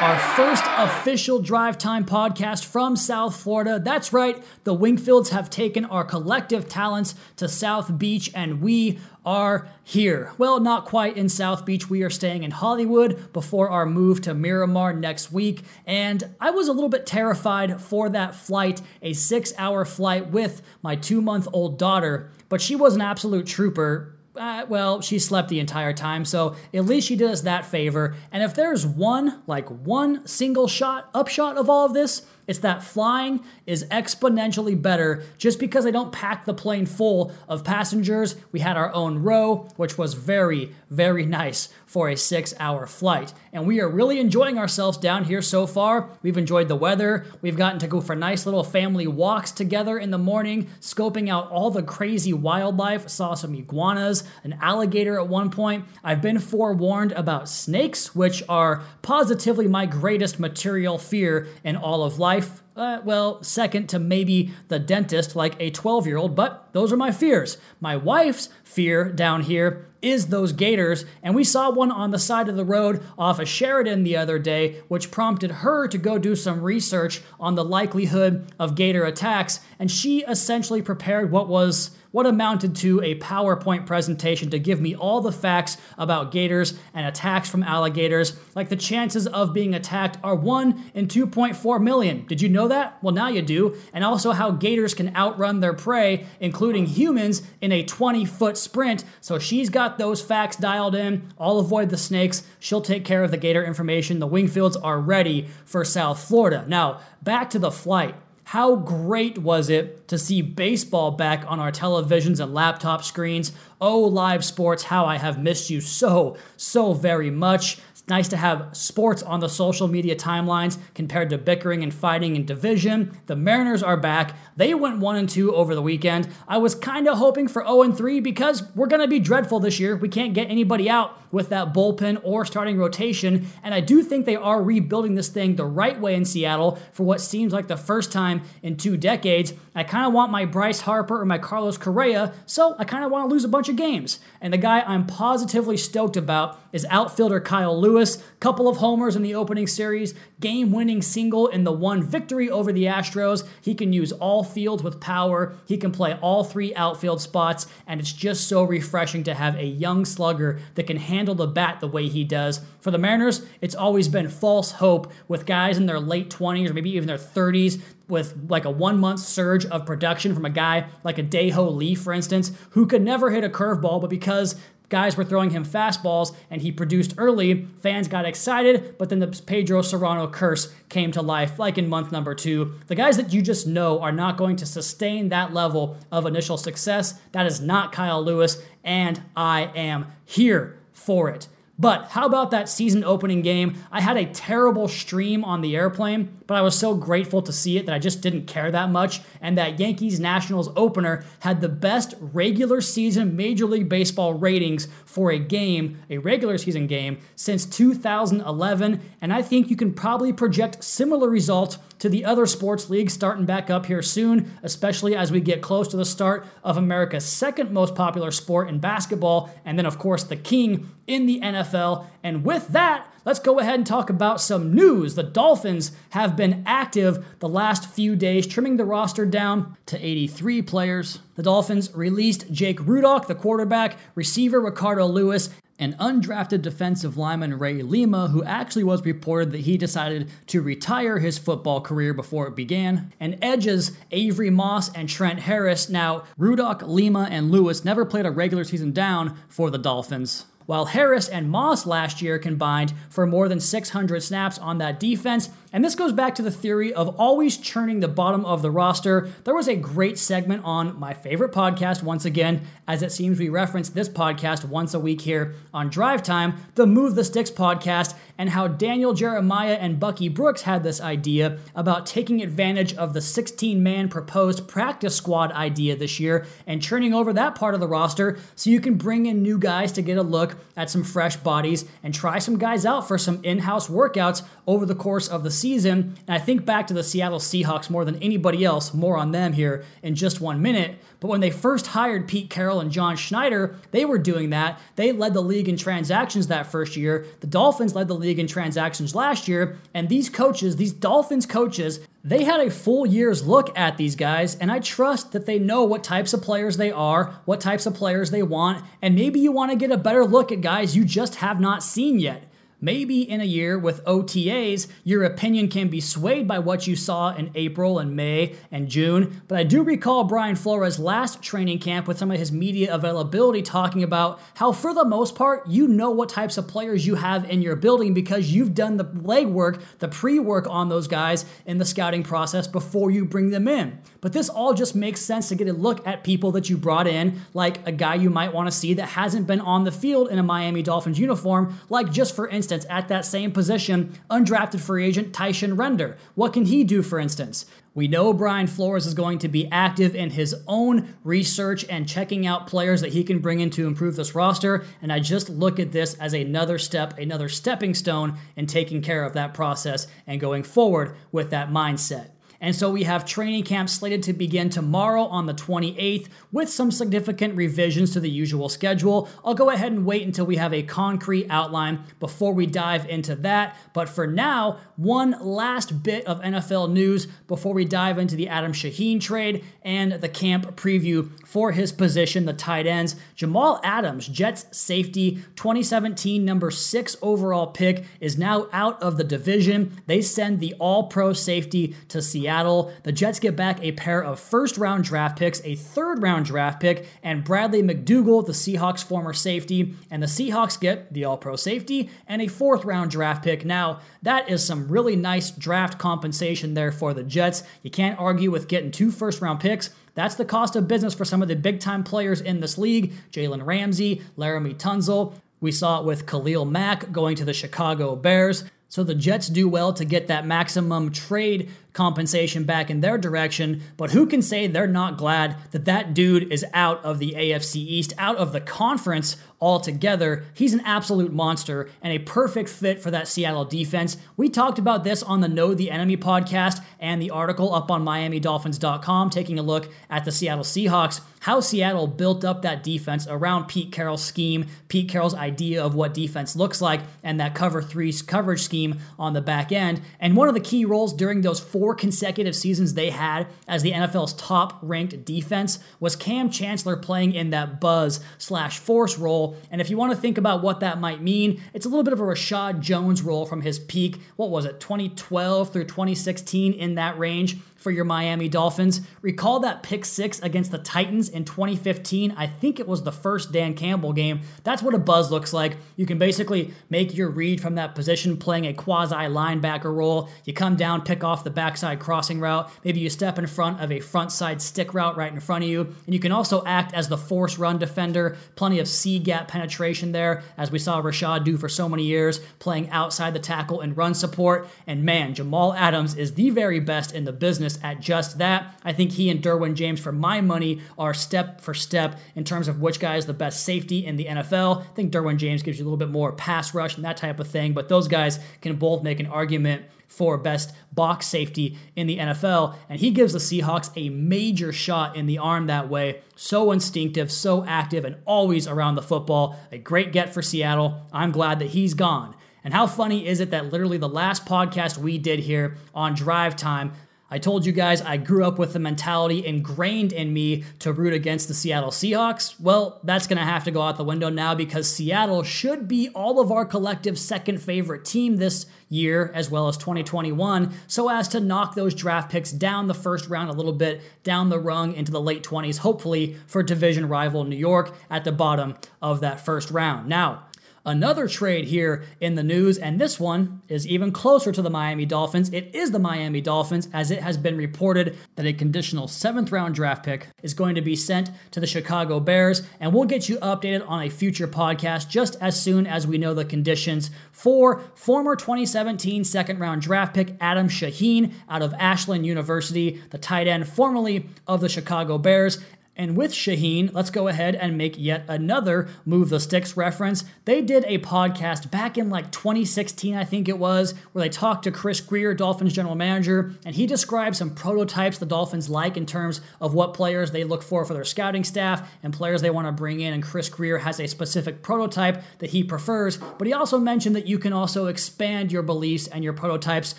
Our 0.00 0.18
first 0.18 0.62
official 0.76 1.40
Drive 1.40 1.76
Time 1.76 2.04
podcast 2.04 2.64
from 2.64 2.94
South 2.94 3.34
Florida. 3.34 3.80
That's 3.80 4.12
right, 4.12 4.40
the 4.62 4.76
Wingfields 4.76 5.30
have 5.30 5.50
taken 5.50 5.84
our 5.84 6.04
collective 6.04 6.68
talents 6.68 7.14
to 7.36 7.48
South 7.48 7.98
Beach, 7.98 8.30
and 8.32 8.60
we 8.60 9.00
are 9.28 9.68
here. 9.84 10.32
Well, 10.38 10.58
not 10.58 10.86
quite 10.86 11.18
in 11.18 11.28
South 11.28 11.66
Beach. 11.66 11.90
We 11.90 12.02
are 12.02 12.08
staying 12.08 12.44
in 12.44 12.50
Hollywood 12.50 13.30
before 13.34 13.68
our 13.68 13.84
move 13.84 14.22
to 14.22 14.32
Miramar 14.32 14.94
next 14.94 15.30
week. 15.30 15.64
And 15.84 16.34
I 16.40 16.50
was 16.50 16.66
a 16.66 16.72
little 16.72 16.88
bit 16.88 17.04
terrified 17.04 17.78
for 17.78 18.08
that 18.08 18.34
flight, 18.34 18.80
a 19.02 19.12
six 19.12 19.52
hour 19.58 19.84
flight 19.84 20.30
with 20.30 20.62
my 20.80 20.96
two 20.96 21.20
month 21.20 21.46
old 21.52 21.78
daughter. 21.78 22.30
But 22.48 22.62
she 22.62 22.74
was 22.74 22.94
an 22.94 23.02
absolute 23.02 23.46
trooper 23.46 24.14
uh, 24.34 24.64
well, 24.68 25.00
she 25.00 25.18
slept 25.18 25.48
the 25.48 25.58
entire 25.58 25.92
time, 25.92 26.24
so 26.24 26.54
at 26.72 26.84
least 26.84 27.08
she 27.08 27.16
did 27.16 27.28
us 27.28 27.40
that 27.40 27.66
favor. 27.66 28.14
And 28.30 28.40
if 28.40 28.54
there's 28.54 28.86
one, 28.86 29.42
like 29.48 29.68
one 29.68 30.24
single 30.28 30.68
shot, 30.68 31.10
upshot 31.12 31.56
of 31.56 31.68
all 31.68 31.86
of 31.86 31.92
this, 31.92 32.24
it's 32.48 32.58
that 32.60 32.82
flying 32.82 33.44
is 33.66 33.84
exponentially 33.84 34.80
better 34.80 35.22
just 35.36 35.60
because 35.60 35.86
I 35.86 35.92
don't 35.92 36.10
pack 36.10 36.46
the 36.46 36.54
plane 36.54 36.86
full 36.86 37.32
of 37.46 37.62
passengers. 37.62 38.34
We 38.50 38.60
had 38.60 38.76
our 38.76 38.92
own 38.92 39.22
row, 39.22 39.68
which 39.76 39.96
was 39.96 40.14
very, 40.14 40.74
very 40.90 41.26
nice 41.26 41.68
for 41.88 42.10
a 42.10 42.16
six 42.16 42.54
hour 42.60 42.86
flight. 42.86 43.32
And 43.52 43.66
we 43.66 43.80
are 43.80 43.88
really 43.88 44.20
enjoying 44.20 44.58
ourselves 44.58 44.98
down 44.98 45.24
here 45.24 45.40
so 45.40 45.66
far. 45.66 46.10
We've 46.22 46.36
enjoyed 46.36 46.68
the 46.68 46.76
weather. 46.76 47.24
We've 47.40 47.56
gotten 47.56 47.78
to 47.80 47.88
go 47.88 48.02
for 48.02 48.14
nice 48.14 48.44
little 48.44 48.62
family 48.62 49.06
walks 49.06 49.50
together 49.50 49.98
in 49.98 50.10
the 50.10 50.18
morning, 50.18 50.68
scoping 50.80 51.30
out 51.30 51.50
all 51.50 51.70
the 51.70 51.82
crazy 51.82 52.34
wildlife. 52.34 53.08
Saw 53.08 53.34
some 53.34 53.54
iguanas, 53.54 54.22
an 54.44 54.58
alligator 54.60 55.18
at 55.18 55.28
one 55.28 55.50
point. 55.50 55.86
I've 56.04 56.20
been 56.20 56.38
forewarned 56.38 57.12
about 57.12 57.48
snakes, 57.48 58.14
which 58.14 58.42
are 58.48 58.82
positively 59.00 59.66
my 59.66 59.86
greatest 59.86 60.38
material 60.38 60.98
fear 60.98 61.48
in 61.64 61.74
all 61.74 62.04
of 62.04 62.18
life 62.18 62.62
uh, 62.78 63.00
well, 63.04 63.42
second 63.42 63.88
to 63.88 63.98
maybe 63.98 64.52
the 64.68 64.78
dentist, 64.78 65.34
like 65.34 65.56
a 65.58 65.70
12 65.70 66.06
year 66.06 66.16
old, 66.16 66.36
but 66.36 66.68
those 66.72 66.92
are 66.92 66.96
my 66.96 67.10
fears. 67.10 67.58
My 67.80 67.96
wife's 67.96 68.50
fear 68.62 69.10
down 69.10 69.42
here 69.42 69.87
is 70.00 70.28
those 70.28 70.52
gators, 70.52 71.04
and 71.22 71.34
we 71.34 71.44
saw 71.44 71.70
one 71.70 71.90
on 71.90 72.10
the 72.10 72.18
side 72.18 72.48
of 72.48 72.56
the 72.56 72.64
road 72.64 73.02
off 73.18 73.38
of 73.38 73.48
Sheridan 73.48 74.04
the 74.04 74.16
other 74.16 74.38
day, 74.38 74.80
which 74.88 75.10
prompted 75.10 75.50
her 75.50 75.88
to 75.88 75.98
go 75.98 76.18
do 76.18 76.36
some 76.36 76.62
research 76.62 77.22
on 77.40 77.54
the 77.54 77.64
likelihood 77.64 78.52
of 78.58 78.74
gator 78.74 79.04
attacks, 79.04 79.60
and 79.78 79.90
she 79.90 80.24
essentially 80.24 80.82
prepared 80.82 81.30
what 81.30 81.48
was 81.48 81.90
what 82.10 82.26
amounted 82.26 82.74
to 82.76 83.00
a 83.02 83.18
PowerPoint 83.18 83.86
presentation 83.86 84.50
to 84.50 84.58
give 84.58 84.80
me 84.80 84.94
all 84.94 85.20
the 85.20 85.32
facts 85.32 85.76
about 85.96 86.32
gators 86.32 86.78
and 86.94 87.06
attacks 87.06 87.48
from 87.48 87.62
alligators. 87.62 88.38
Like 88.54 88.68
the 88.68 88.76
chances 88.76 89.26
of 89.26 89.52
being 89.52 89.74
attacked 89.74 90.18
are 90.22 90.34
1 90.34 90.92
in 90.94 91.06
2.4 91.06 91.82
million. 91.82 92.26
Did 92.26 92.40
you 92.40 92.48
know 92.48 92.68
that? 92.68 93.02
Well, 93.02 93.14
now 93.14 93.28
you 93.28 93.42
do. 93.42 93.76
And 93.92 94.04
also 94.04 94.32
how 94.32 94.50
gators 94.50 94.94
can 94.94 95.14
outrun 95.14 95.60
their 95.60 95.74
prey, 95.74 96.26
including 96.40 96.86
humans, 96.86 97.42
in 97.60 97.72
a 97.72 97.84
20 97.84 98.24
foot 98.24 98.56
sprint. 98.56 99.04
So 99.20 99.38
she's 99.38 99.70
got 99.70 99.98
those 99.98 100.20
facts 100.20 100.56
dialed 100.56 100.94
in. 100.94 101.32
I'll 101.38 101.58
avoid 101.58 101.90
the 101.90 101.98
snakes. 101.98 102.42
She'll 102.58 102.80
take 102.80 103.04
care 103.04 103.22
of 103.22 103.30
the 103.30 103.36
gator 103.36 103.64
information. 103.64 104.18
The 104.18 104.28
Wingfields 104.28 104.76
are 104.82 105.00
ready 105.00 105.48
for 105.64 105.84
South 105.84 106.22
Florida. 106.22 106.64
Now, 106.66 107.00
back 107.22 107.50
to 107.50 107.58
the 107.58 107.70
flight. 107.70 108.14
How 108.52 108.76
great 108.76 109.36
was 109.36 109.68
it 109.68 110.08
to 110.08 110.16
see 110.16 110.40
baseball 110.40 111.10
back 111.10 111.44
on 111.48 111.60
our 111.60 111.70
televisions 111.70 112.40
and 112.40 112.54
laptop 112.54 113.04
screens? 113.04 113.52
Oh, 113.78 114.00
live 114.00 114.42
sports, 114.42 114.84
how 114.84 115.04
I 115.04 115.18
have 115.18 115.38
missed 115.38 115.68
you 115.68 115.82
so, 115.82 116.34
so 116.56 116.94
very 116.94 117.30
much 117.30 117.76
nice 118.08 118.28
to 118.28 118.36
have 118.36 118.68
sports 118.72 119.22
on 119.22 119.40
the 119.40 119.48
social 119.48 119.88
media 119.88 120.16
timelines 120.16 120.78
compared 120.94 121.30
to 121.30 121.38
bickering 121.38 121.82
and 121.82 121.92
fighting 121.92 122.36
and 122.36 122.46
division. 122.46 123.18
The 123.26 123.36
Mariners 123.36 123.82
are 123.82 123.96
back. 123.96 124.36
They 124.56 124.74
went 124.74 124.98
1 124.98 125.16
and 125.16 125.28
2 125.28 125.54
over 125.54 125.74
the 125.74 125.82
weekend. 125.82 126.28
I 126.46 126.58
was 126.58 126.74
kind 126.74 127.08
of 127.08 127.18
hoping 127.18 127.48
for 127.48 127.62
0 127.62 127.82
and 127.82 127.96
3 127.96 128.20
because 128.20 128.62
we're 128.74 128.86
going 128.86 129.02
to 129.02 129.08
be 129.08 129.18
dreadful 129.18 129.60
this 129.60 129.78
year. 129.78 129.96
We 129.96 130.08
can't 130.08 130.34
get 130.34 130.50
anybody 130.50 130.88
out 130.88 131.18
with 131.30 131.50
that 131.50 131.74
bullpen 131.74 132.20
or 132.24 132.44
starting 132.46 132.78
rotation, 132.78 133.46
and 133.62 133.74
I 133.74 133.80
do 133.80 134.02
think 134.02 134.24
they 134.24 134.36
are 134.36 134.62
rebuilding 134.62 135.14
this 135.14 135.28
thing 135.28 135.56
the 135.56 135.66
right 135.66 136.00
way 136.00 136.14
in 136.14 136.24
Seattle 136.24 136.78
for 136.92 137.04
what 137.04 137.20
seems 137.20 137.52
like 137.52 137.68
the 137.68 137.76
first 137.76 138.10
time 138.10 138.42
in 138.62 138.78
two 138.78 138.96
decades. 138.96 139.52
I 139.74 139.84
kind 139.84 140.06
of 140.06 140.14
want 140.14 140.32
my 140.32 140.46
Bryce 140.46 140.80
Harper 140.80 141.20
or 141.20 141.26
my 141.26 141.36
Carlos 141.36 141.76
Correa, 141.76 142.32
so 142.46 142.74
I 142.78 142.84
kind 142.84 143.04
of 143.04 143.10
want 143.10 143.28
to 143.28 143.32
lose 143.32 143.44
a 143.44 143.48
bunch 143.48 143.68
of 143.68 143.76
games. 143.76 144.20
And 144.40 144.52
the 144.52 144.58
guy 144.58 144.80
I'm 144.80 145.06
positively 145.06 145.76
stoked 145.76 146.16
about 146.16 146.58
is 146.72 146.86
outfielder 146.88 147.40
Kyle 147.40 147.78
Lewis. 147.78 147.97
Couple 148.40 148.68
of 148.68 148.76
homers 148.76 149.16
in 149.16 149.22
the 149.22 149.34
opening 149.34 149.66
series, 149.66 150.14
game 150.38 150.70
winning 150.70 151.02
single 151.02 151.48
in 151.48 151.64
the 151.64 151.72
one 151.72 152.00
victory 152.00 152.48
over 152.48 152.72
the 152.72 152.84
Astros. 152.84 153.44
He 153.60 153.74
can 153.74 153.92
use 153.92 154.12
all 154.12 154.44
fields 154.44 154.82
with 154.82 155.00
power, 155.00 155.56
he 155.66 155.76
can 155.76 155.90
play 155.90 156.14
all 156.20 156.44
three 156.44 156.72
outfield 156.76 157.20
spots, 157.20 157.66
and 157.88 157.98
it's 157.98 158.12
just 158.12 158.46
so 158.46 158.62
refreshing 158.62 159.24
to 159.24 159.34
have 159.34 159.56
a 159.56 159.64
young 159.64 160.04
slugger 160.04 160.60
that 160.76 160.86
can 160.86 160.98
handle 160.98 161.34
the 161.34 161.48
bat 161.48 161.80
the 161.80 161.88
way 161.88 162.06
he 162.06 162.22
does. 162.22 162.60
For 162.78 162.92
the 162.92 162.98
Mariners, 162.98 163.44
it's 163.60 163.74
always 163.74 164.06
been 164.06 164.28
false 164.28 164.70
hope 164.70 165.12
with 165.26 165.44
guys 165.44 165.76
in 165.76 165.86
their 165.86 165.98
late 165.98 166.30
20s 166.30 166.70
or 166.70 166.74
maybe 166.74 166.90
even 166.90 167.08
their 167.08 167.18
30s 167.18 167.80
with 168.06 168.34
like 168.48 168.64
a 168.64 168.70
one 168.70 168.98
month 168.98 169.20
surge 169.20 169.66
of 169.66 169.84
production 169.84 170.34
from 170.34 170.44
a 170.44 170.50
guy 170.50 170.86
like 171.04 171.18
a 171.18 171.22
Dae-Ho 171.22 171.68
Lee, 171.68 171.94
for 171.94 172.12
instance, 172.12 172.52
who 172.70 172.86
could 172.86 173.02
never 173.02 173.30
hit 173.30 173.44
a 173.44 173.48
curveball, 173.48 174.00
but 174.00 174.10
because 174.10 174.54
guys 174.88 175.16
were 175.16 175.24
throwing 175.24 175.50
him 175.50 175.64
fastballs 175.64 176.34
and 176.50 176.62
he 176.62 176.72
produced 176.72 177.14
early. 177.18 177.66
Fans 177.80 178.08
got 178.08 178.24
excited, 178.24 178.96
but 178.98 179.08
then 179.08 179.18
the 179.18 179.42
Pedro 179.46 179.82
Cerrano 179.82 180.30
curse 180.32 180.72
came 180.88 181.12
to 181.12 181.22
life, 181.22 181.58
like 181.58 181.78
in 181.78 181.88
month 181.88 182.12
number 182.12 182.34
two. 182.34 182.74
The 182.86 182.94
guys 182.94 183.16
that 183.16 183.32
you 183.32 183.42
just 183.42 183.66
know 183.66 184.00
are 184.00 184.12
not 184.12 184.36
going 184.36 184.56
to 184.56 184.66
sustain 184.66 185.28
that 185.28 185.52
level 185.52 185.96
of 186.10 186.26
initial 186.26 186.56
success. 186.56 187.20
That 187.32 187.46
is 187.46 187.60
not 187.60 187.92
Kyle 187.92 188.22
Lewis, 188.22 188.62
and 188.84 189.22
I 189.36 189.70
am 189.74 190.06
here 190.24 190.78
for 190.92 191.28
it. 191.28 191.48
But 191.80 192.06
how 192.06 192.26
about 192.26 192.50
that 192.50 192.68
season 192.68 193.04
opening 193.04 193.40
game? 193.40 193.76
I 193.92 194.00
had 194.00 194.16
a 194.16 194.26
terrible 194.26 194.88
stream 194.88 195.44
on 195.44 195.60
the 195.60 195.76
airplane, 195.76 196.36
but 196.48 196.56
I 196.56 196.62
was 196.62 196.76
so 196.76 196.94
grateful 196.94 197.40
to 197.42 197.52
see 197.52 197.78
it 197.78 197.86
that 197.86 197.94
I 197.94 198.00
just 198.00 198.20
didn't 198.20 198.46
care 198.46 198.72
that 198.72 198.90
much. 198.90 199.20
And 199.40 199.56
that 199.58 199.78
Yankees 199.78 200.18
Nationals 200.18 200.70
opener 200.74 201.24
had 201.40 201.60
the 201.60 201.68
best 201.68 202.14
regular 202.20 202.80
season 202.80 203.36
Major 203.36 203.66
League 203.66 203.88
Baseball 203.88 204.34
ratings 204.34 204.88
for 205.06 205.30
a 205.30 205.38
game, 205.38 206.02
a 206.10 206.18
regular 206.18 206.58
season 206.58 206.88
game, 206.88 207.18
since 207.36 207.64
2011. 207.64 209.00
And 209.20 209.32
I 209.32 209.42
think 209.42 209.70
you 209.70 209.76
can 209.76 209.94
probably 209.94 210.32
project 210.32 210.82
similar 210.82 211.28
results 211.28 211.78
to 212.00 212.08
the 212.08 212.24
other 212.24 212.46
sports 212.46 212.90
leagues 212.90 213.12
starting 213.12 213.44
back 213.44 213.70
up 213.70 213.86
here 213.86 214.02
soon, 214.02 214.56
especially 214.62 215.14
as 215.16 215.30
we 215.30 215.40
get 215.40 215.62
close 215.62 215.88
to 215.88 215.96
the 215.96 216.04
start 216.04 216.46
of 216.64 216.76
America's 216.76 217.24
second 217.24 217.70
most 217.70 217.94
popular 217.94 218.30
sport 218.30 218.68
in 218.68 218.78
basketball, 218.78 219.50
and 219.64 219.78
then, 219.78 219.86
of 219.86 219.98
course, 219.98 220.24
the 220.24 220.36
king 220.36 220.90
in 221.06 221.26
the 221.26 221.40
NFL. 221.40 221.67
And 221.74 222.44
with 222.44 222.68
that, 222.68 223.06
let's 223.24 223.38
go 223.38 223.58
ahead 223.58 223.74
and 223.74 223.86
talk 223.86 224.10
about 224.10 224.40
some 224.40 224.74
news. 224.74 225.14
The 225.14 225.22
Dolphins 225.22 225.92
have 226.10 226.36
been 226.36 226.62
active 226.66 227.24
the 227.40 227.48
last 227.48 227.88
few 227.88 228.16
days, 228.16 228.46
trimming 228.46 228.76
the 228.76 228.84
roster 228.84 229.26
down 229.26 229.76
to 229.86 230.04
83 230.04 230.62
players. 230.62 231.20
The 231.36 231.42
Dolphins 231.42 231.94
released 231.94 232.50
Jake 232.52 232.80
Rudock, 232.80 233.26
the 233.26 233.34
quarterback, 233.34 233.98
receiver 234.14 234.60
Ricardo 234.60 235.06
Louis, 235.06 235.50
and 235.78 235.96
undrafted 235.98 236.60
defensive 236.60 237.16
lineman 237.16 237.58
Ray 237.58 237.82
Lima, 237.82 238.28
who 238.28 238.42
actually 238.42 238.84
was 238.84 239.04
reported 239.04 239.52
that 239.52 239.60
he 239.60 239.78
decided 239.78 240.28
to 240.48 240.60
retire 240.60 241.18
his 241.18 241.38
football 241.38 241.80
career 241.80 242.12
before 242.12 242.48
it 242.48 242.56
began, 242.56 243.12
and 243.20 243.38
edges 243.40 243.96
Avery 244.10 244.50
Moss 244.50 244.92
and 244.92 245.08
Trent 245.08 245.40
Harris. 245.40 245.88
Now, 245.88 246.24
Rudock, 246.38 246.82
Lima, 246.82 247.28
and 247.30 247.50
Louis 247.50 247.84
never 247.84 248.04
played 248.04 248.26
a 248.26 248.30
regular 248.30 248.64
season 248.64 248.92
down 248.92 249.38
for 249.48 249.70
the 249.70 249.78
Dolphins 249.78 250.46
while 250.68 250.84
Harris 250.84 251.30
and 251.30 251.48
Moss 251.48 251.86
last 251.86 252.20
year 252.20 252.38
combined 252.38 252.92
for 253.08 253.26
more 253.26 253.48
than 253.48 253.58
600 253.58 254.22
snaps 254.22 254.58
on 254.58 254.76
that 254.76 255.00
defense. 255.00 255.48
And 255.72 255.82
this 255.82 255.94
goes 255.94 256.12
back 256.12 256.34
to 256.34 256.42
the 256.42 256.50
theory 256.50 256.92
of 256.92 257.18
always 257.18 257.56
churning 257.56 258.00
the 258.00 258.06
bottom 258.08 258.44
of 258.44 258.60
the 258.60 258.70
roster. 258.70 259.30
There 259.44 259.54
was 259.54 259.66
a 259.66 259.76
great 259.76 260.18
segment 260.18 260.66
on 260.66 261.00
my 261.00 261.14
favorite 261.14 261.52
podcast, 261.52 262.02
once 262.02 262.26
again, 262.26 262.66
as 262.86 263.02
it 263.02 263.12
seems 263.12 263.38
we 263.38 263.48
reference 263.48 263.88
this 263.88 264.10
podcast 264.10 264.66
once 264.66 264.92
a 264.92 265.00
week 265.00 265.22
here 265.22 265.54
on 265.72 265.88
Drive 265.88 266.22
Time, 266.22 266.56
the 266.74 266.86
Move 266.86 267.14
the 267.14 267.24
Sticks 267.24 267.50
podcast, 267.50 268.14
and 268.38 268.50
how 268.50 268.68
Daniel 268.68 269.12
Jeremiah 269.12 269.76
and 269.78 270.00
Bucky 270.00 270.28
Brooks 270.28 270.62
had 270.62 270.84
this 270.84 271.00
idea 271.00 271.58
about 271.74 272.06
taking 272.06 272.40
advantage 272.40 272.94
of 272.94 273.12
the 273.12 273.20
16 273.20 273.82
man 273.82 274.08
proposed 274.08 274.68
practice 274.68 275.16
squad 275.16 275.50
idea 275.52 275.96
this 275.96 276.20
year 276.20 276.46
and 276.66 276.80
churning 276.80 277.12
over 277.12 277.32
that 277.32 277.56
part 277.56 277.74
of 277.74 277.80
the 277.80 277.88
roster 277.88 278.38
so 278.54 278.70
you 278.70 278.80
can 278.80 278.94
bring 278.94 279.26
in 279.26 279.42
new 279.42 279.58
guys 279.58 279.90
to 279.92 280.02
get 280.02 280.16
a 280.16 280.22
look 280.22 280.56
at 280.76 280.88
some 280.88 281.02
fresh 281.02 281.36
bodies 281.36 281.84
and 282.02 282.14
try 282.14 282.38
some 282.38 282.58
guys 282.58 282.86
out 282.86 283.08
for 283.08 283.18
some 283.18 283.40
in 283.42 283.58
house 283.58 283.88
workouts 283.88 284.44
over 284.66 284.86
the 284.86 284.94
course 284.94 285.26
of 285.26 285.42
the 285.42 285.50
season. 285.50 286.14
And 286.26 286.36
I 286.36 286.38
think 286.38 286.64
back 286.64 286.86
to 286.86 286.94
the 286.94 287.02
Seattle 287.02 287.40
Seahawks 287.40 287.90
more 287.90 288.04
than 288.04 288.22
anybody 288.22 288.64
else, 288.64 288.94
more 288.94 289.16
on 289.16 289.32
them 289.32 289.54
here 289.54 289.84
in 290.02 290.14
just 290.14 290.40
one 290.40 290.62
minute. 290.62 290.98
But 291.20 291.28
when 291.28 291.40
they 291.40 291.50
first 291.50 291.88
hired 291.88 292.28
Pete 292.28 292.50
Carroll 292.50 292.78
and 292.78 292.92
John 292.92 293.16
Schneider, 293.16 293.74
they 293.90 294.04
were 294.04 294.18
doing 294.18 294.50
that. 294.50 294.78
They 294.94 295.10
led 295.10 295.34
the 295.34 295.40
league 295.40 295.68
in 295.68 295.76
transactions 295.76 296.46
that 296.46 296.66
first 296.66 296.96
year. 296.96 297.26
The 297.40 297.46
Dolphins 297.48 297.94
led 297.94 298.06
the 298.06 298.14
league 298.14 298.27
in 298.36 298.48
transactions 298.48 299.14
last 299.14 299.46
year. 299.46 299.78
And 299.94 300.08
these 300.08 300.28
coaches, 300.28 300.74
these 300.74 300.92
Dolphins 300.92 301.46
coaches, 301.46 302.00
they 302.24 302.42
had 302.42 302.60
a 302.60 302.68
full 302.70 303.06
year's 303.06 303.46
look 303.46 303.76
at 303.78 303.96
these 303.96 304.16
guys, 304.16 304.56
and 304.56 304.72
I 304.72 304.80
trust 304.80 305.30
that 305.32 305.46
they 305.46 305.60
know 305.60 305.84
what 305.84 306.02
types 306.02 306.34
of 306.34 306.42
players 306.42 306.76
they 306.76 306.90
are, 306.90 307.40
what 307.44 307.60
types 307.60 307.86
of 307.86 307.94
players 307.94 308.32
they 308.32 308.42
want, 308.42 308.84
and 309.00 309.14
maybe 309.14 309.38
you 309.38 309.52
want 309.52 309.70
to 309.70 309.76
get 309.76 309.92
a 309.92 309.96
better 309.96 310.24
look 310.24 310.50
at 310.50 310.60
guys 310.60 310.96
you 310.96 311.04
just 311.04 311.36
have 311.36 311.60
not 311.60 311.84
seen 311.84 312.18
yet. 312.18 312.47
Maybe 312.80 313.28
in 313.28 313.40
a 313.40 313.44
year 313.44 313.76
with 313.76 314.04
OTAs, 314.04 314.86
your 315.02 315.24
opinion 315.24 315.66
can 315.66 315.88
be 315.88 316.00
swayed 316.00 316.46
by 316.46 316.60
what 316.60 316.86
you 316.86 316.94
saw 316.94 317.34
in 317.34 317.50
April 317.56 317.98
and 317.98 318.14
May 318.14 318.54
and 318.70 318.88
June. 318.88 319.42
But 319.48 319.58
I 319.58 319.64
do 319.64 319.82
recall 319.82 320.22
Brian 320.22 320.54
Flores' 320.54 321.00
last 321.00 321.42
training 321.42 321.80
camp 321.80 322.06
with 322.06 322.18
some 322.18 322.30
of 322.30 322.38
his 322.38 322.52
media 322.52 322.94
availability 322.94 323.62
talking 323.62 324.04
about 324.04 324.40
how, 324.54 324.70
for 324.70 324.94
the 324.94 325.04
most 325.04 325.34
part, 325.34 325.66
you 325.66 325.88
know 325.88 326.10
what 326.10 326.28
types 326.28 326.56
of 326.56 326.68
players 326.68 327.04
you 327.04 327.16
have 327.16 327.50
in 327.50 327.62
your 327.62 327.74
building 327.74 328.14
because 328.14 328.52
you've 328.52 328.74
done 328.74 328.96
the 328.96 329.06
legwork, 329.06 329.82
the 329.98 330.06
pre 330.06 330.38
work 330.38 330.68
on 330.70 330.88
those 330.88 331.08
guys 331.08 331.46
in 331.66 331.78
the 331.78 331.84
scouting 331.84 332.22
process 332.22 332.68
before 332.68 333.10
you 333.10 333.24
bring 333.24 333.50
them 333.50 333.66
in. 333.66 333.98
But 334.20 334.32
this 334.32 334.48
all 334.48 334.74
just 334.74 334.94
makes 334.94 335.20
sense 335.20 335.48
to 335.48 335.54
get 335.54 335.68
a 335.68 335.72
look 335.72 336.04
at 336.06 336.24
people 336.24 336.50
that 336.52 336.68
you 336.68 336.76
brought 336.76 337.06
in, 337.06 337.40
like 337.54 337.86
a 337.86 337.92
guy 337.92 338.16
you 338.16 338.30
might 338.30 338.52
want 338.52 338.66
to 338.66 338.76
see 338.76 338.94
that 338.94 339.10
hasn't 339.10 339.46
been 339.46 339.60
on 339.60 339.84
the 339.84 339.92
field 339.92 340.28
in 340.28 340.38
a 340.38 340.42
Miami 340.42 340.82
Dolphins 340.82 341.18
uniform, 341.18 341.78
like 341.88 342.10
just 342.10 342.34
for 342.34 342.48
instance, 342.48 342.84
at 342.90 343.08
that 343.08 343.24
same 343.24 343.52
position, 343.52 344.18
undrafted 344.28 344.80
free 344.80 345.04
agent 345.04 345.32
Tyshun 345.32 345.78
Render. 345.78 346.16
What 346.34 346.52
can 346.52 346.64
he 346.64 346.82
do, 346.82 347.02
for 347.02 347.20
instance? 347.20 347.64
We 347.94 348.06
know 348.06 348.32
Brian 348.32 348.68
Flores 348.68 349.06
is 349.06 349.14
going 349.14 349.38
to 349.40 349.48
be 349.48 349.68
active 349.72 350.14
in 350.14 350.30
his 350.30 350.54
own 350.68 351.16
research 351.24 351.84
and 351.88 352.08
checking 352.08 352.46
out 352.46 352.68
players 352.68 353.00
that 353.00 353.12
he 353.12 353.24
can 353.24 353.40
bring 353.40 353.58
in 353.60 353.70
to 353.70 353.88
improve 353.88 354.14
this 354.14 354.36
roster. 354.36 354.84
And 355.02 355.12
I 355.12 355.18
just 355.18 355.48
look 355.48 355.80
at 355.80 355.90
this 355.90 356.14
as 356.14 356.32
another 356.32 356.78
step, 356.78 357.18
another 357.18 357.48
stepping 357.48 357.94
stone 357.94 358.38
in 358.54 358.66
taking 358.66 359.02
care 359.02 359.24
of 359.24 359.32
that 359.32 359.52
process 359.52 360.06
and 360.28 360.40
going 360.40 360.62
forward 360.62 361.16
with 361.32 361.50
that 361.50 361.70
mindset. 361.70 362.30
And 362.60 362.74
so 362.74 362.90
we 362.90 363.04
have 363.04 363.24
training 363.24 363.62
camp 363.62 363.88
slated 363.88 364.22
to 364.24 364.32
begin 364.32 364.68
tomorrow 364.68 365.24
on 365.24 365.46
the 365.46 365.54
28th 365.54 366.26
with 366.50 366.68
some 366.68 366.90
significant 366.90 367.54
revisions 367.54 368.12
to 368.12 368.20
the 368.20 368.30
usual 368.30 368.68
schedule. 368.68 369.28
I'll 369.44 369.54
go 369.54 369.70
ahead 369.70 369.92
and 369.92 370.04
wait 370.04 370.26
until 370.26 370.44
we 370.44 370.56
have 370.56 370.74
a 370.74 370.82
concrete 370.82 371.46
outline 371.50 372.04
before 372.18 372.52
we 372.52 372.66
dive 372.66 373.08
into 373.08 373.36
that. 373.36 373.76
But 373.92 374.08
for 374.08 374.26
now, 374.26 374.78
one 374.96 375.36
last 375.40 376.02
bit 376.02 376.26
of 376.26 376.40
NFL 376.40 376.90
news 376.90 377.26
before 377.46 377.74
we 377.74 377.84
dive 377.84 378.18
into 378.18 378.34
the 378.34 378.48
Adam 378.48 378.72
Shaheen 378.72 379.20
trade 379.20 379.64
and 379.82 380.14
the 380.14 380.28
camp 380.28 380.76
preview 380.76 381.30
for 381.46 381.70
his 381.70 381.92
position, 381.92 382.44
the 382.44 382.52
tight 382.52 382.88
ends. 382.88 383.14
Jamal 383.36 383.80
Adams, 383.84 384.26
Jets 384.26 384.66
safety, 384.76 385.36
2017 385.54 386.44
number 386.44 386.72
six 386.72 387.16
overall 387.22 387.68
pick, 387.68 388.04
is 388.20 388.36
now 388.36 388.68
out 388.72 389.00
of 389.00 389.16
the 389.16 389.24
division. 389.24 390.02
They 390.06 390.20
send 390.20 390.58
the 390.58 390.74
all 390.80 391.04
pro 391.04 391.32
safety 391.32 391.94
to 392.08 392.20
Seattle. 392.20 392.47
Seattle. 392.48 392.90
The 393.02 393.12
Jets 393.12 393.40
get 393.40 393.56
back 393.56 393.78
a 393.82 393.92
pair 393.92 394.24
of 394.24 394.40
first 394.40 394.78
round 394.78 395.04
draft 395.04 395.38
picks, 395.38 395.60
a 395.64 395.74
third 395.74 396.22
round 396.22 396.46
draft 396.46 396.80
pick, 396.80 397.06
and 397.22 397.44
Bradley 397.44 397.82
McDougald, 397.82 398.46
the 398.46 398.52
Seahawks 398.52 399.04
former 399.04 399.34
safety. 399.34 399.94
And 400.10 400.22
the 400.22 400.26
Seahawks 400.26 400.80
get 400.80 401.12
the 401.12 401.26
all 401.26 401.36
pro 401.36 401.56
safety 401.56 402.08
and 402.26 402.40
a 402.40 402.48
fourth 402.48 402.86
round 402.86 403.10
draft 403.10 403.44
pick. 403.44 403.66
Now, 403.66 404.00
that 404.22 404.48
is 404.48 404.64
some 404.64 404.88
really 404.88 405.14
nice 405.14 405.50
draft 405.50 405.98
compensation 405.98 406.72
there 406.72 406.90
for 406.90 407.12
the 407.12 407.22
Jets. 407.22 407.64
You 407.82 407.90
can't 407.90 408.18
argue 408.18 408.50
with 408.50 408.66
getting 408.66 408.90
two 408.90 409.10
first 409.10 409.42
round 409.42 409.60
picks. 409.60 409.90
That's 410.14 410.34
the 410.34 410.46
cost 410.46 410.74
of 410.74 410.88
business 410.88 411.14
for 411.14 411.26
some 411.26 411.42
of 411.42 411.48
the 411.48 411.56
big 411.56 411.80
time 411.80 412.02
players 412.02 412.40
in 412.40 412.60
this 412.60 412.78
league 412.78 413.12
Jalen 413.30 413.66
Ramsey, 413.66 414.22
Laremy 414.38 414.74
Tunsil. 414.74 415.34
We 415.60 415.70
saw 415.70 416.00
it 416.00 416.06
with 416.06 416.26
Khalil 416.26 416.64
Mack 416.64 417.12
going 417.12 417.36
to 417.36 417.44
the 417.44 417.52
Chicago 417.52 418.16
Bears. 418.16 418.64
So 418.90 419.04
the 419.04 419.14
Jets 419.14 419.48
do 419.48 419.68
well 419.68 419.92
to 419.92 420.04
get 420.04 420.28
that 420.28 420.46
maximum 420.46 421.12
trade 421.12 421.70
compensation 421.92 422.64
back 422.64 422.90
in 422.90 423.00
their 423.00 423.18
direction, 423.18 423.82
but 423.96 424.12
who 424.12 424.26
can 424.26 424.42
say 424.42 424.66
they're 424.66 424.86
not 424.86 425.16
glad 425.16 425.56
that 425.72 425.84
that 425.84 426.14
dude 426.14 426.52
is 426.52 426.64
out 426.72 427.04
of 427.04 427.18
the 427.18 427.32
AFC 427.32 427.76
East, 427.76 428.12
out 428.18 428.36
of 428.36 428.52
the 428.52 428.60
conference 428.60 429.36
altogether? 429.60 430.44
He's 430.54 430.74
an 430.74 430.82
absolute 430.84 431.32
monster 431.32 431.88
and 432.02 432.12
a 432.12 432.18
perfect 432.18 432.68
fit 432.68 433.00
for 433.00 433.10
that 433.10 433.28
Seattle 433.28 433.64
defense. 433.64 434.16
We 434.36 434.48
talked 434.48 434.78
about 434.78 435.04
this 435.04 435.22
on 435.22 435.40
the 435.40 435.48
Know 435.48 435.74
the 435.74 435.90
Enemy 435.90 436.16
podcast 436.18 436.82
and 437.00 437.20
the 437.20 437.30
article 437.30 437.74
up 437.74 437.90
on 437.90 438.04
MiamiDolphins.com, 438.04 439.30
taking 439.30 439.58
a 439.58 439.62
look 439.62 439.88
at 440.10 440.24
the 440.24 440.32
Seattle 440.32 440.64
Seahawks, 440.64 441.20
how 441.40 441.60
Seattle 441.60 442.06
built 442.06 442.44
up 442.44 442.62
that 442.62 442.82
defense 442.82 443.26
around 443.28 443.68
Pete 443.68 443.92
Carroll's 443.92 444.24
scheme, 444.24 444.66
Pete 444.88 445.08
Carroll's 445.08 445.34
idea 445.34 445.84
of 445.84 445.94
what 445.94 446.14
defense 446.14 446.56
looks 446.56 446.80
like, 446.80 447.00
and 447.22 447.38
that 447.40 447.54
cover 447.54 447.80
three 447.80 448.12
coverage 448.26 448.62
scheme 448.62 448.98
on 449.18 449.32
the 449.34 449.40
back 449.40 449.70
end. 449.70 450.00
And 450.18 450.36
one 450.36 450.48
of 450.48 450.54
the 450.54 450.60
key 450.60 450.84
roles 450.84 451.12
during 451.12 451.42
those 451.42 451.60
four 451.78 451.94
consecutive 451.94 452.56
seasons 452.56 452.94
they 452.94 453.10
had 453.10 453.46
as 453.68 453.84
the 453.84 453.92
NFL's 453.92 454.32
top 454.32 454.80
ranked 454.82 455.24
defense 455.24 455.78
was 456.00 456.16
Kam 456.16 456.50
Chancellor 456.50 456.96
playing 456.96 457.34
in 457.34 457.50
that 457.50 457.80
buzz 457.80 458.18
slash 458.36 458.80
force 458.80 459.16
role. 459.16 459.56
And 459.70 459.80
if 459.80 459.88
you 459.88 459.96
want 459.96 460.12
to 460.12 460.20
think 460.20 460.38
about 460.38 460.60
what 460.60 460.80
that 460.80 460.98
might 460.98 461.22
mean, 461.22 461.62
it's 461.72 461.86
a 461.86 461.88
little 461.88 462.02
bit 462.02 462.12
of 462.12 462.18
a 462.18 462.24
Reshad 462.24 462.80
Jones 462.80 463.22
role 463.22 463.46
from 463.46 463.60
his 463.60 463.78
peak. 463.78 464.18
What 464.34 464.50
was 464.50 464.64
it, 464.64 464.80
2012 464.80 465.72
through 465.72 465.84
2016 465.84 466.72
in 466.72 466.96
that 466.96 467.16
range? 467.16 467.58
for 467.78 467.92
your 467.92 468.04
Miami 468.04 468.48
Dolphins. 468.48 469.00
Recall 469.22 469.60
that 469.60 469.82
pick 469.82 470.04
six 470.04 470.40
against 470.40 470.72
the 470.72 470.78
Titans 470.78 471.28
in 471.28 471.44
2015. 471.44 472.34
I 472.36 472.46
think 472.46 472.78
it 472.80 472.88
was 472.88 473.04
the 473.04 473.12
first 473.12 473.52
Dan 473.52 473.74
Campbell 473.74 474.12
game. 474.12 474.40
That's 474.64 474.82
what 474.82 474.94
a 474.94 474.98
buzz 474.98 475.30
looks 475.30 475.52
like. 475.52 475.76
You 475.96 476.04
can 476.04 476.18
basically 476.18 476.74
make 476.90 477.16
your 477.16 477.30
read 477.30 477.60
from 477.60 477.76
that 477.76 477.94
position 477.94 478.36
playing 478.36 478.66
a 478.66 478.74
quasi 478.74 479.14
linebacker 479.14 479.94
role. 479.94 480.28
You 480.44 480.52
come 480.52 480.76
down, 480.76 481.02
pick 481.02 481.22
off 481.22 481.44
the 481.44 481.50
backside 481.68 482.00
crossing 482.00 482.40
route. 482.40 482.70
Maybe 482.84 483.00
you 483.00 483.10
step 483.10 483.38
in 483.38 483.46
front 483.46 483.80
of 483.80 483.92
a 483.92 484.00
front 484.00 484.32
side 484.32 484.62
stick 484.62 484.94
route 484.94 485.16
right 485.16 485.32
in 485.32 485.40
front 485.40 485.64
of 485.64 485.70
you. 485.70 485.94
And 486.06 486.14
you 486.14 486.20
can 486.20 486.32
also 486.32 486.64
act 486.64 486.94
as 486.94 487.08
the 487.08 487.18
force 487.18 487.58
run 487.58 487.78
defender. 487.78 488.36
Plenty 488.56 488.78
of 488.78 488.88
C 488.88 489.18
gap 489.18 489.48
penetration 489.48 490.12
there, 490.12 490.42
as 490.56 490.70
we 490.70 490.78
saw 490.78 491.02
Reshad 491.02 491.44
do 491.44 491.56
for 491.56 491.68
so 491.68 491.88
many 491.88 492.04
years, 492.04 492.38
playing 492.58 492.88
outside 492.90 493.34
the 493.34 493.38
tackle 493.38 493.80
and 493.80 493.96
run 493.96 494.14
support. 494.14 494.68
And 494.86 495.04
man, 495.04 495.34
Jamal 495.34 495.74
Adams 495.74 496.16
is 496.16 496.34
the 496.34 496.50
very 496.50 496.80
best 496.80 497.14
in 497.14 497.24
the 497.24 497.32
business 497.32 497.58
business 497.58 497.78
at 497.82 498.00
just 498.00 498.38
that. 498.38 498.78
I 498.84 498.92
think 498.92 499.12
he 499.12 499.30
and 499.30 499.42
Derwin 499.42 499.74
James, 499.74 500.00
for 500.00 500.12
my 500.12 500.40
money, 500.40 500.80
are 500.98 501.14
step 501.14 501.60
for 501.60 501.74
step 501.74 502.18
in 502.34 502.44
terms 502.44 502.68
of 502.68 502.80
which 502.80 503.00
guy 503.00 503.16
is 503.16 503.26
the 503.26 503.32
best 503.32 503.64
safety 503.64 504.04
in 504.04 504.16
the 504.16 504.26
NFL. 504.26 504.82
I 504.82 504.94
think 504.94 505.12
Derwin 505.12 505.38
James 505.38 505.62
gives 505.62 505.78
you 505.78 505.84
a 505.84 505.86
little 505.86 505.98
bit 505.98 506.10
more 506.10 506.32
pass 506.32 506.74
rush 506.74 506.96
and 506.96 507.04
that 507.04 507.16
type 507.16 507.40
of 507.40 507.48
thing, 507.48 507.72
but 507.72 507.88
those 507.88 508.06
guys 508.06 508.38
can 508.60 508.76
both 508.76 509.02
make 509.02 509.18
an 509.18 509.26
argument 509.26 509.82
for 510.08 510.36
best 510.38 510.74
box 510.92 511.26
safety 511.26 511.78
in 511.94 512.06
the 512.06 512.18
NFL. 512.18 512.74
And 512.88 512.98
he 512.98 513.10
gives 513.10 513.34
the 513.34 513.38
Seahawks 513.38 513.90
a 513.94 514.08
major 514.08 514.72
shot 514.72 515.14
in 515.14 515.26
the 515.26 515.38
arm 515.38 515.66
that 515.66 515.88
way. 515.88 516.22
So 516.34 516.72
instinctive, 516.72 517.30
so 517.30 517.64
active, 517.64 518.04
and 518.04 518.16
always 518.24 518.66
around 518.66 518.96
the 518.96 519.02
football. 519.02 519.56
A 519.70 519.78
great 519.78 520.12
get 520.12 520.34
for 520.34 520.42
Seattle. 520.42 521.06
I'm 521.12 521.30
glad 521.30 521.58
that 521.60 521.68
he's 521.68 521.94
gone. 521.94 522.34
And 522.64 522.74
how 522.74 522.86
funny 522.86 523.26
is 523.26 523.40
it 523.40 523.50
that 523.50 523.70
literally 523.70 523.98
the 523.98 524.08
last 524.08 524.44
podcast 524.44 524.98
we 524.98 525.18
did 525.18 525.40
here 525.40 525.76
on 525.94 526.14
Drive 526.14 526.56
Time, 526.56 526.92
I 527.30 527.38
told 527.38 527.66
you 527.66 527.72
guys 527.72 528.00
I 528.00 528.16
grew 528.16 528.44
up 528.44 528.58
with 528.58 528.72
the 528.72 528.78
mentality 528.78 529.44
ingrained 529.44 530.14
in 530.14 530.32
me 530.32 530.64
to 530.78 530.94
root 530.94 531.12
against 531.12 531.46
the 531.46 531.52
Seattle 531.52 531.90
Seahawks. 531.90 532.58
Well, 532.58 533.00
that's 533.04 533.26
going 533.26 533.38
to 533.38 533.44
have 533.44 533.64
to 533.64 533.70
go 533.70 533.82
out 533.82 533.98
the 533.98 534.04
window 534.04 534.30
now 534.30 534.54
because 534.54 534.90
Seattle 534.90 535.42
should 535.42 535.86
be 535.86 536.08
all 536.10 536.40
of 536.40 536.50
our 536.50 536.64
collective 536.64 537.18
second 537.18 537.60
favorite 537.60 538.06
team 538.06 538.36
this 538.36 538.64
year 538.88 539.30
as 539.34 539.50
well 539.50 539.68
as 539.68 539.76
2021 539.76 540.72
so 540.86 541.10
as 541.10 541.28
to 541.28 541.40
knock 541.40 541.74
those 541.74 541.94
draft 541.94 542.30
picks 542.30 542.50
down 542.50 542.86
the 542.86 542.94
first 542.94 543.28
round 543.28 543.50
a 543.50 543.52
little 543.52 543.74
bit, 543.74 544.00
down 544.24 544.48
the 544.48 544.58
rung 544.58 544.94
into 544.94 545.12
the 545.12 545.20
late 545.20 545.42
20s, 545.42 545.78
hopefully 545.78 546.36
for 546.46 546.62
division 546.62 547.08
rival 547.08 547.44
New 547.44 547.56
York 547.56 547.94
at 548.08 548.24
the 548.24 548.32
bottom 548.32 548.74
of 549.02 549.20
that 549.20 549.44
first 549.44 549.70
round. 549.70 550.08
Now, 550.08 550.44
Another 550.88 551.28
trade 551.28 551.66
here 551.66 552.04
in 552.18 552.34
the 552.34 552.42
news, 552.42 552.78
and 552.78 552.98
this 552.98 553.20
one 553.20 553.60
is 553.68 553.86
even 553.86 554.10
closer 554.10 554.50
to 554.50 554.62
the 554.62 554.70
Miami 554.70 555.04
Dolphins. 555.04 555.50
It 555.52 555.74
is 555.74 555.90
the 555.90 555.98
Miami 555.98 556.40
Dolphins, 556.40 556.88
as 556.94 557.10
it 557.10 557.20
has 557.20 557.36
been 557.36 557.58
reported 557.58 558.16
that 558.36 558.46
a 558.46 558.54
conditional 558.54 559.06
seventh 559.06 559.52
round 559.52 559.74
draft 559.74 560.02
pick 560.02 560.28
is 560.42 560.54
going 560.54 560.76
to 560.76 560.80
be 560.80 560.96
sent 560.96 561.30
to 561.50 561.60
the 561.60 561.66
Chicago 561.66 562.20
Bears. 562.20 562.62
And 562.80 562.94
we'll 562.94 563.04
get 563.04 563.28
you 563.28 563.36
updated 563.40 563.86
on 563.86 564.02
a 564.02 564.08
future 564.08 564.48
podcast 564.48 565.10
just 565.10 565.36
as 565.42 565.60
soon 565.60 565.86
as 565.86 566.06
we 566.06 566.16
know 566.16 566.32
the 566.32 566.46
conditions 566.46 567.10
for 567.32 567.82
former 567.94 568.34
2017 568.34 569.24
second 569.24 569.58
round 569.58 569.82
draft 569.82 570.14
pick 570.14 570.36
Adam 570.40 570.70
Shaheen 570.70 571.34
out 571.50 571.60
of 571.60 571.74
Ashland 571.74 572.24
University, 572.24 573.02
the 573.10 573.18
tight 573.18 573.46
end 573.46 573.68
formerly 573.68 574.30
of 574.46 574.62
the 574.62 574.70
Chicago 574.70 575.18
Bears. 575.18 575.58
And 575.98 576.16
with 576.16 576.32
Shaheen, 576.32 576.94
let's 576.94 577.10
go 577.10 577.26
ahead 577.26 577.56
and 577.56 577.76
make 577.76 577.98
yet 577.98 578.24
another 578.28 578.88
Move 579.04 579.30
the 579.30 579.40
Sticks 579.40 579.76
reference. 579.76 580.24
They 580.44 580.62
did 580.62 580.84
a 580.86 580.98
podcast 580.98 581.72
back 581.72 581.98
in 581.98 582.08
like 582.08 582.30
2016, 582.30 583.16
I 583.16 583.24
think 583.24 583.48
it 583.48 583.58
was, 583.58 583.94
where 584.12 584.22
they 584.24 584.28
talked 584.28 584.62
to 584.62 584.70
Chris 584.70 585.00
Grier, 585.00 585.34
Dolphins 585.34 585.72
general 585.72 585.96
manager, 585.96 586.52
and 586.64 586.76
he 586.76 586.86
described 586.86 587.34
some 587.34 587.52
prototypes 587.52 588.18
the 588.18 588.26
Dolphins 588.26 588.70
like 588.70 588.96
in 588.96 589.06
terms 589.06 589.40
of 589.60 589.74
what 589.74 589.92
players 589.92 590.30
they 590.30 590.44
look 590.44 590.62
for 590.62 590.84
for 590.84 590.94
their 590.94 591.04
scouting 591.04 591.42
staff 591.42 591.90
and 592.04 592.12
players 592.12 592.42
they 592.42 592.50
want 592.50 592.68
to 592.68 592.72
bring 592.72 593.00
in. 593.00 593.12
And 593.12 593.22
Chris 593.22 593.48
Grier 593.48 593.78
has 593.78 593.98
a 593.98 594.06
specific 594.06 594.62
prototype 594.62 595.20
that 595.40 595.50
he 595.50 595.64
prefers, 595.64 596.16
but 596.16 596.46
he 596.46 596.52
also 596.52 596.78
mentioned 596.78 597.16
that 597.16 597.26
you 597.26 597.40
can 597.40 597.52
also 597.52 597.86
expand 597.86 598.52
your 598.52 598.62
beliefs 598.62 599.08
and 599.08 599.24
your 599.24 599.32
prototypes 599.32 599.96